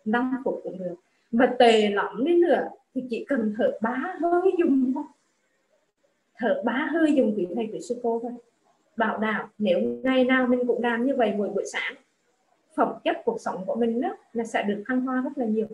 5 0.04 0.32
phút 0.44 0.60
cũng 0.64 0.78
được. 0.78 0.94
Mà 1.32 1.54
tệ 1.58 1.90
lắm 1.90 2.24
đi 2.24 2.34
nữa, 2.34 2.68
thì 2.94 3.04
chỉ 3.10 3.24
cần 3.28 3.54
thở 3.58 3.78
bá 3.82 4.14
hơi 4.20 4.52
dùng 4.58 4.92
thôi. 4.94 5.04
Thở 6.38 6.62
bá 6.64 6.88
hơi 6.92 7.14
dùng 7.14 7.34
quý 7.36 7.46
thầy 7.54 7.68
quý 7.72 7.80
sư 7.80 8.00
cô 8.02 8.20
thôi. 8.22 8.32
Bảo 8.96 9.18
đảm, 9.18 9.48
nếu 9.58 9.80
ngày 10.02 10.24
nào 10.24 10.46
mình 10.46 10.66
cũng 10.66 10.82
làm 10.82 11.06
như 11.06 11.16
vậy 11.16 11.32
buổi 11.32 11.48
buổi 11.48 11.64
sáng 11.72 11.94
phẩm 12.78 12.94
chất 13.04 13.16
cuộc 13.24 13.40
sống 13.40 13.64
của 13.66 13.74
mình 13.74 14.00
đó, 14.00 14.16
là 14.32 14.44
sẽ 14.44 14.62
được 14.62 14.82
thăng 14.86 15.00
hoa 15.00 15.20
rất 15.24 15.30
là 15.36 15.46
nhiều. 15.46 15.66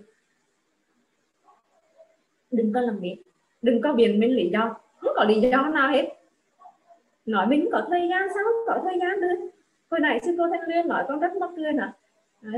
Đừng 2.50 2.72
có 2.72 2.80
làm 2.80 2.98
việc, 2.98 3.16
đừng 3.62 3.80
có 3.82 3.92
biện 3.92 4.20
minh 4.20 4.36
lý 4.36 4.48
do, 4.48 4.76
không 4.96 5.12
có 5.16 5.24
lý 5.24 5.40
do 5.40 5.68
nào 5.68 5.90
hết. 5.90 6.08
Nói 7.26 7.46
mình 7.46 7.68
có 7.72 7.86
thời 7.88 8.08
gian 8.08 8.28
sao, 8.34 8.44
không 8.44 8.64
có 8.66 8.90
thời 8.90 8.98
gian 9.00 9.20
nữa. 9.20 9.34
hồi 9.90 10.00
nãy 10.00 10.20
sư 10.22 10.34
cô 10.38 10.48
thanh 10.48 10.68
liên 10.68 10.88
nói 10.88 11.04
con 11.08 11.20
rất 11.20 11.36
mắc 11.36 11.50
cười 11.56 11.72
nè. 11.72 11.88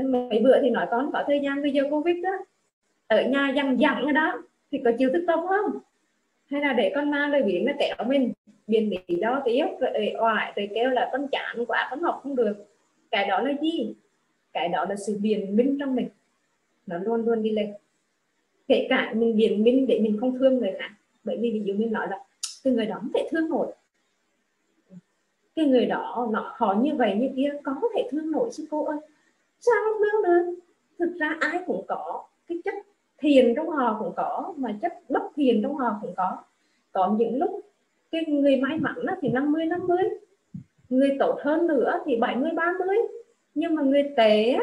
Mấy 0.03 0.41
bữa 0.43 0.61
thì 0.61 0.69
nói 0.69 0.87
con 0.91 1.11
có 1.13 1.23
thời 1.27 1.39
gian, 1.43 1.61
bây 1.61 1.71
giờ 1.71 1.83
covid 1.91 2.23
đó, 2.23 2.31
ở 3.07 3.21
nhà 3.21 3.49
dằn 3.55 3.79
dặn 3.79 4.05
ở 4.05 4.11
đó, 4.11 4.43
thì 4.71 4.81
có 4.85 4.91
chịu 4.97 5.09
thức 5.13 5.23
tâm 5.27 5.39
không? 5.47 5.79
Hay 6.45 6.61
là 6.61 6.73
để 6.73 6.91
con 6.95 7.11
ma 7.11 7.27
lời 7.27 7.43
biển 7.43 7.65
nó 7.65 7.73
kéo 7.79 7.95
mình 8.07 8.33
biển 8.67 8.89
lý 8.89 9.15
do 9.15 9.41
tiếp 9.45 9.65
rồi 9.79 10.13
oải, 10.19 10.53
rồi 10.55 10.69
kêu 10.75 10.89
là 10.89 11.09
con 11.11 11.27
chán 11.27 11.65
quá, 11.67 11.87
con 11.89 12.01
học 12.01 12.19
không 12.23 12.35
được. 12.35 12.55
Cái 13.11 13.27
đó 13.27 13.39
là 13.39 13.53
gì? 13.61 13.95
Cái 14.57 14.69
đó 14.69 14.85
là 14.89 14.95
sự 14.95 15.17
biện 15.21 15.55
minh 15.55 15.77
trong 15.79 15.95
mình. 15.95 16.09
Nó 16.87 16.97
luôn 16.97 17.25
luôn 17.25 17.43
đi 17.43 17.51
lên. 17.51 17.73
Kể 18.67 18.87
cả 18.89 19.13
mình 19.15 19.35
biện 19.35 19.63
minh 19.63 19.87
để 19.87 19.99
mình 19.99 20.17
không 20.19 20.37
thương 20.39 20.57
người 20.57 20.71
khác. 20.79 20.89
Bởi 21.23 21.37
vì 21.37 21.51
ví 21.51 21.61
dụ 21.65 21.73
mình 21.73 21.91
nói 21.91 22.07
là, 22.09 22.23
cái 22.63 22.73
người 22.73 22.85
đó 22.85 22.95
không 22.99 23.11
thể 23.13 23.27
thương 23.31 23.49
nổi. 23.49 23.67
Cái 25.55 25.65
người 25.65 25.85
đó 25.85 26.27
nó 26.31 26.53
họ 26.55 26.75
như 26.81 26.95
vậy 26.95 27.15
như 27.15 27.29
kia, 27.35 27.53
có 27.63 27.75
thể 27.95 28.07
thương 28.11 28.31
nổi 28.31 28.49
chứ 28.53 28.65
cô 28.71 28.85
ơi. 28.85 28.97
Sao 29.59 29.75
không 29.83 30.01
thương 30.01 30.23
được? 30.23 30.55
Thực 30.99 31.15
ra 31.19 31.37
ai 31.39 31.59
cũng 31.67 31.85
có 31.87 32.23
cái 32.47 32.57
chất 32.65 32.73
thiền 33.17 33.53
trong 33.55 33.69
họ 33.69 33.97
cũng 33.99 34.13
có, 34.15 34.53
mà 34.57 34.77
chất 34.81 34.93
bất 35.09 35.23
thiền 35.35 35.61
trong 35.61 35.75
họ 35.75 35.99
cũng 36.01 36.13
có. 36.17 36.37
Có 36.91 37.15
những 37.17 37.37
lúc 37.37 37.61
cái 38.11 38.25
người 38.25 38.55
may 38.61 38.79
mắn 38.79 38.95
thì 39.21 39.29
50 39.29 39.65
50 39.65 40.03
người 40.89 41.15
tốt 41.19 41.37
hơn 41.41 41.67
nữa 41.67 41.99
thì 42.05 42.17
70 42.17 42.51
30 42.55 42.97
nhưng 43.57 43.75
mà 43.75 43.83
người 43.83 44.03
tế 44.17 44.57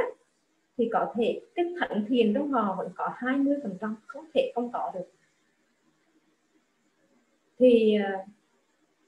thì 0.79 0.89
có 0.93 1.13
thể 1.17 1.41
cái 1.55 1.65
thận 1.81 2.05
thiền 2.09 2.35
trong 2.35 2.51
họ 2.51 2.75
vẫn 2.79 2.89
có 2.95 3.11
20 3.15 3.57
phần 3.63 3.77
trăm 3.81 3.97
không 4.07 4.25
thể 4.35 4.53
không 4.55 4.73
có 4.73 4.93
được. 4.95 5.11
Thì 7.59 7.95
à, 7.95 8.27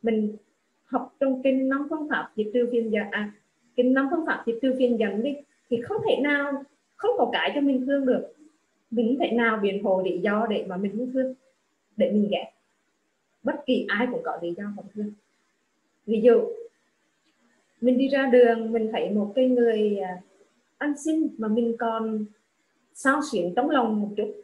mình 0.02 0.36
học 0.84 1.14
trong 1.20 1.42
kinh 1.42 1.68
năm 1.68 1.86
phương 1.90 2.08
pháp 2.10 2.30
diệt 2.36 2.46
trừ 2.54 2.68
phiền 2.72 2.92
giận 2.92 3.06
à 3.10 3.32
kinh 3.76 3.94
năm 3.94 4.08
phương 4.10 4.26
pháp 4.26 4.42
diệt 4.46 4.54
trừ 4.62 4.74
phiền 4.78 4.98
giận 4.98 5.22
đi, 5.22 5.36
thì 5.70 5.80
không 5.82 5.96
thể 6.08 6.16
nào, 6.22 6.62
không 6.96 7.10
có 7.18 7.30
cái 7.32 7.52
cho 7.54 7.60
mình 7.60 7.86
thương 7.86 8.06
được. 8.06 8.32
Mình 8.90 9.06
không 9.08 9.18
thể 9.18 9.36
nào 9.36 9.58
biện 9.62 9.84
hộ 9.84 10.02
lý 10.02 10.18
do 10.18 10.46
để 10.50 10.64
mà 10.68 10.76
mình 10.76 10.92
không 10.98 11.12
thương, 11.12 11.34
để 11.96 12.10
mình 12.10 12.28
ghét. 12.30 12.52
Bất 13.42 13.54
kỳ 13.66 13.86
ai 13.88 14.06
cũng 14.10 14.22
có 14.24 14.38
lý 14.42 14.54
do 14.56 14.64
không 14.76 14.86
thương. 14.94 15.12
Ví 16.06 16.20
dụ 16.20 16.48
mình 17.86 17.98
đi 17.98 18.08
ra 18.08 18.30
đường, 18.32 18.72
mình 18.72 18.88
thấy 18.92 19.10
một 19.10 19.32
cái 19.34 19.48
người 19.48 19.98
à, 19.98 20.20
ăn 20.78 20.94
xin 21.04 21.28
mà 21.38 21.48
mình 21.48 21.76
còn 21.78 22.24
sao 22.94 23.20
xuyến 23.30 23.52
trong 23.56 23.70
lòng 23.70 24.00
một 24.00 24.08
chút. 24.16 24.34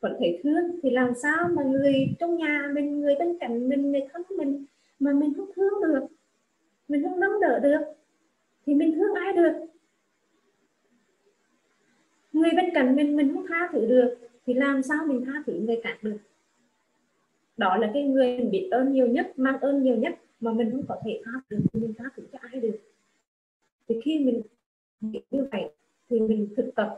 Vẫn 0.00 0.16
thấy 0.18 0.40
thương, 0.42 0.80
thì 0.82 0.90
làm 0.90 1.12
sao 1.22 1.48
mà 1.56 1.62
người 1.62 1.94
trong 2.18 2.36
nhà 2.36 2.70
mình, 2.74 3.00
người 3.00 3.14
bên 3.18 3.38
cạnh 3.40 3.68
mình, 3.68 3.92
người 3.92 4.00
thân 4.12 4.22
mình 4.38 4.64
mà 4.98 5.12
mình 5.12 5.34
không 5.36 5.50
thương 5.56 5.72
được, 5.82 6.06
mình 6.88 7.02
không 7.02 7.20
nâng 7.20 7.40
đỡ 7.40 7.58
được, 7.58 7.80
thì 8.66 8.74
mình 8.74 8.92
thương 8.94 9.14
ai 9.14 9.32
được? 9.32 9.52
Người 12.32 12.50
bên 12.56 12.70
cạnh 12.74 12.96
mình 12.96 13.16
mình 13.16 13.34
không 13.34 13.46
tha 13.48 13.68
thứ 13.72 13.86
được, 13.86 14.14
thì 14.46 14.54
làm 14.54 14.82
sao 14.82 15.06
mình 15.06 15.24
tha 15.24 15.42
thứ 15.46 15.52
người 15.52 15.80
khác 15.84 15.98
được? 16.02 16.18
Đó 17.56 17.76
là 17.76 17.90
cái 17.94 18.02
người 18.02 18.38
mình 18.38 18.50
biết 18.50 18.68
ơn 18.70 18.92
nhiều 18.92 19.06
nhất, 19.06 19.32
mang 19.36 19.60
ơn 19.60 19.82
nhiều 19.82 19.96
nhất 19.96 20.14
mà 20.40 20.52
mình 20.52 20.70
không 20.70 20.84
có 20.88 21.00
thể 21.04 21.20
tha 21.24 21.32
được 21.50 21.58
thì 21.72 21.80
mình 21.80 21.94
tha 21.98 22.04
được 22.16 22.28
cho 22.32 22.38
ai 22.42 22.60
được. 22.60 22.78
Thì 23.88 24.00
khi 24.04 24.18
mình 24.18 24.42
nghĩ 25.00 25.20
như 25.30 25.46
vậy 25.52 25.70
thì 26.10 26.20
mình 26.20 26.48
thực 26.56 26.70
tập 26.74 26.96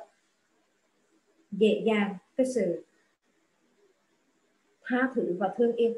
dễ 1.51 1.83
dàng 1.87 2.15
cái 2.37 2.47
sự 2.47 2.85
tha 4.83 5.11
thứ 5.15 5.37
và 5.39 5.55
thương 5.57 5.77
yêu. 5.77 5.95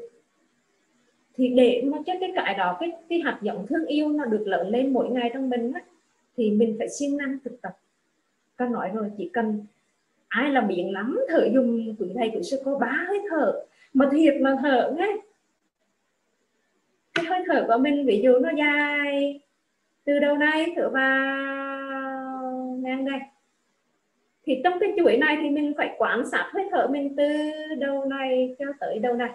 Thì 1.35 1.49
để 1.49 1.83
mà 1.85 1.97
cho 2.05 2.13
cái 2.19 2.31
cái 2.35 2.55
đó 2.57 2.77
cái 2.79 2.91
cái 3.09 3.19
hạt 3.19 3.39
giống 3.41 3.67
thương 3.67 3.85
yêu 3.85 4.09
nó 4.09 4.25
được 4.25 4.43
lớn 4.47 4.69
lên 4.69 4.93
mỗi 4.93 5.09
ngày 5.09 5.29
trong 5.33 5.49
mình 5.49 5.71
á, 5.71 5.81
thì 6.37 6.51
mình 6.51 6.75
phải 6.79 6.89
siêng 6.89 7.17
năng 7.17 7.37
thực 7.43 7.61
tập. 7.61 7.77
Con 8.57 8.71
nói 8.71 8.91
rồi 8.93 9.11
chỉ 9.17 9.29
cần 9.33 9.65
ai 10.27 10.51
là 10.51 10.61
miệng 10.61 10.93
lắm 10.93 11.19
thở 11.29 11.49
dùng 11.53 11.95
quý 11.99 12.11
thầy 12.15 12.31
quý 12.33 12.43
sư 12.43 12.61
cô 12.65 12.79
bá 12.79 13.05
hơi 13.07 13.19
thở 13.29 13.65
mà 13.93 14.09
thiệt 14.11 14.33
mà 14.41 14.57
thở 14.61 14.93
nghe 14.97 15.17
hơi 17.31 17.43
thở 17.47 17.65
của 17.67 17.77
mình, 17.77 18.05
ví 18.05 18.21
dụ 18.23 18.37
nó 18.37 18.49
dài. 18.57 19.39
Từ 20.03 20.19
đầu 20.19 20.37
này 20.37 20.73
thở 20.75 20.89
vào 20.89 21.21
ngang 22.81 23.05
đây 23.05 23.19
thì 24.45 24.61
trong 24.63 24.79
cái 24.79 24.93
chuỗi 24.97 25.17
này 25.17 25.37
thì 25.41 25.49
mình 25.49 25.73
phải 25.77 25.95
quan 25.97 26.25
sát 26.31 26.49
hơi 26.53 26.67
thở 26.71 26.87
mình 26.87 27.15
từ 27.17 27.51
đầu 27.79 28.05
này 28.05 28.55
cho 28.59 28.65
tới 28.79 28.99
đầu 28.99 29.13
này. 29.13 29.29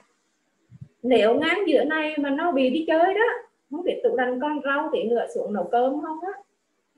Nếu 1.03 1.35
ngang 1.35 1.59
giữa 1.67 1.85
này 1.85 2.15
mà 2.19 2.31
nó 2.31 2.53
bị 2.53 2.71
đi 2.71 2.85
chơi 2.87 3.15
đó, 3.15 3.27
không 3.71 3.83
biết 3.85 4.01
tụ 4.05 4.17
đành 4.17 4.41
con 4.41 4.61
rau 4.65 4.91
thì 4.95 5.03
ngựa 5.03 5.27
xuống 5.35 5.53
nấu 5.53 5.65
cơm 5.65 6.03
không 6.03 6.21
á, 6.21 6.33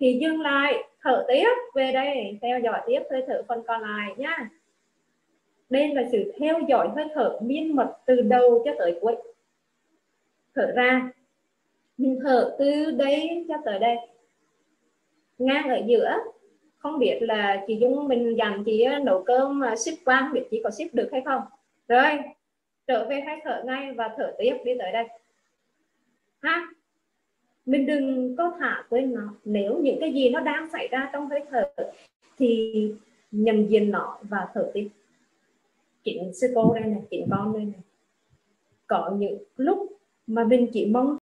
thì 0.01 0.19
dừng 0.23 0.41
lại, 0.41 0.75
thở 1.03 1.25
tiếp, 1.29 1.49
về 1.75 1.93
đây, 1.93 2.39
theo 2.43 2.61
dõi 2.61 2.81
tiếp 2.87 3.03
hơi 3.11 3.23
thở 3.27 3.43
phần 3.49 3.63
còn 3.67 3.83
lại 3.83 4.15
nhá 4.17 4.49
đây 5.71 5.95
là 5.95 6.03
sự 6.13 6.33
theo 6.39 6.61
dõi 6.69 6.89
hơi 6.97 7.07
thở 7.15 7.39
miên 7.43 7.77
mật 7.77 7.97
từ 8.07 8.21
đầu 8.21 8.63
cho 8.65 8.73
tới 8.79 8.99
cuối 9.01 9.17
thở 10.55 10.73
ra. 10.75 11.11
Mình 11.99 12.19
thở 12.23 12.57
từ 12.59 12.91
đây 12.91 13.45
cho 13.49 13.55
tới 13.65 13.79
đây. 13.79 13.97
Ngang 15.39 15.69
ở 15.69 15.81
giữa, 15.87 16.19
không 16.79 16.99
biết 16.99 17.19
là 17.21 17.65
chị 17.67 17.79
Dung 17.81 18.09
mình 18.09 18.37
dặn 18.39 18.63
chị 18.67 18.83
ờ, 18.83 18.99
nấu 18.99 19.23
cơm 19.23 19.59
mà 19.59 19.77
ship 19.77 20.05
qua, 20.05 20.21
không 20.21 20.33
biết 20.33 20.47
chị 20.51 20.61
có 20.65 20.71
ship 20.71 20.95
được 20.95 21.09
hay 21.13 21.23
không. 21.25 21.43
Rồi, 21.89 22.19
trở 22.87 23.09
về 23.09 23.21
hay 23.21 23.41
thở 23.45 23.63
ngay 23.67 23.93
và 23.93 24.15
thở 24.17 24.35
tiếp 24.39 24.57
đi 24.65 24.73
tới 24.79 24.93
đây. 24.93 25.09
Ha? 26.43 26.67
Mình 27.67 27.87
đừng 27.87 28.37
có 28.37 28.57
thả 28.59 28.85
quên 28.89 29.15
nó. 29.15 29.35
Nếu 29.45 29.79
những 29.79 30.01
cái 30.01 30.13
gì 30.13 30.31
nó 30.31 30.41
đang 30.41 30.71
xảy 30.73 30.89
ra 30.89 31.11
trong 31.13 31.29
hơi 31.29 31.41
thở 31.51 31.71
thì 32.39 32.93
nhận 33.31 33.71
diện 33.71 33.91
nó 33.91 34.19
và 34.23 34.49
thở 34.55 34.71
tiếp. 34.75 34.89
Chính 36.05 36.35
sư 36.35 36.53
cô 36.55 36.75
đây 36.75 36.85
này 36.85 37.03
chính 37.11 37.27
con 37.31 37.53
đây 37.53 37.65
này. 37.65 37.81
Có 38.87 39.11
những 39.19 39.39
lúc 39.57 39.98
mà 40.29 40.45
mình 40.45 40.67
chỉ 40.73 40.87
mong 40.87 41.17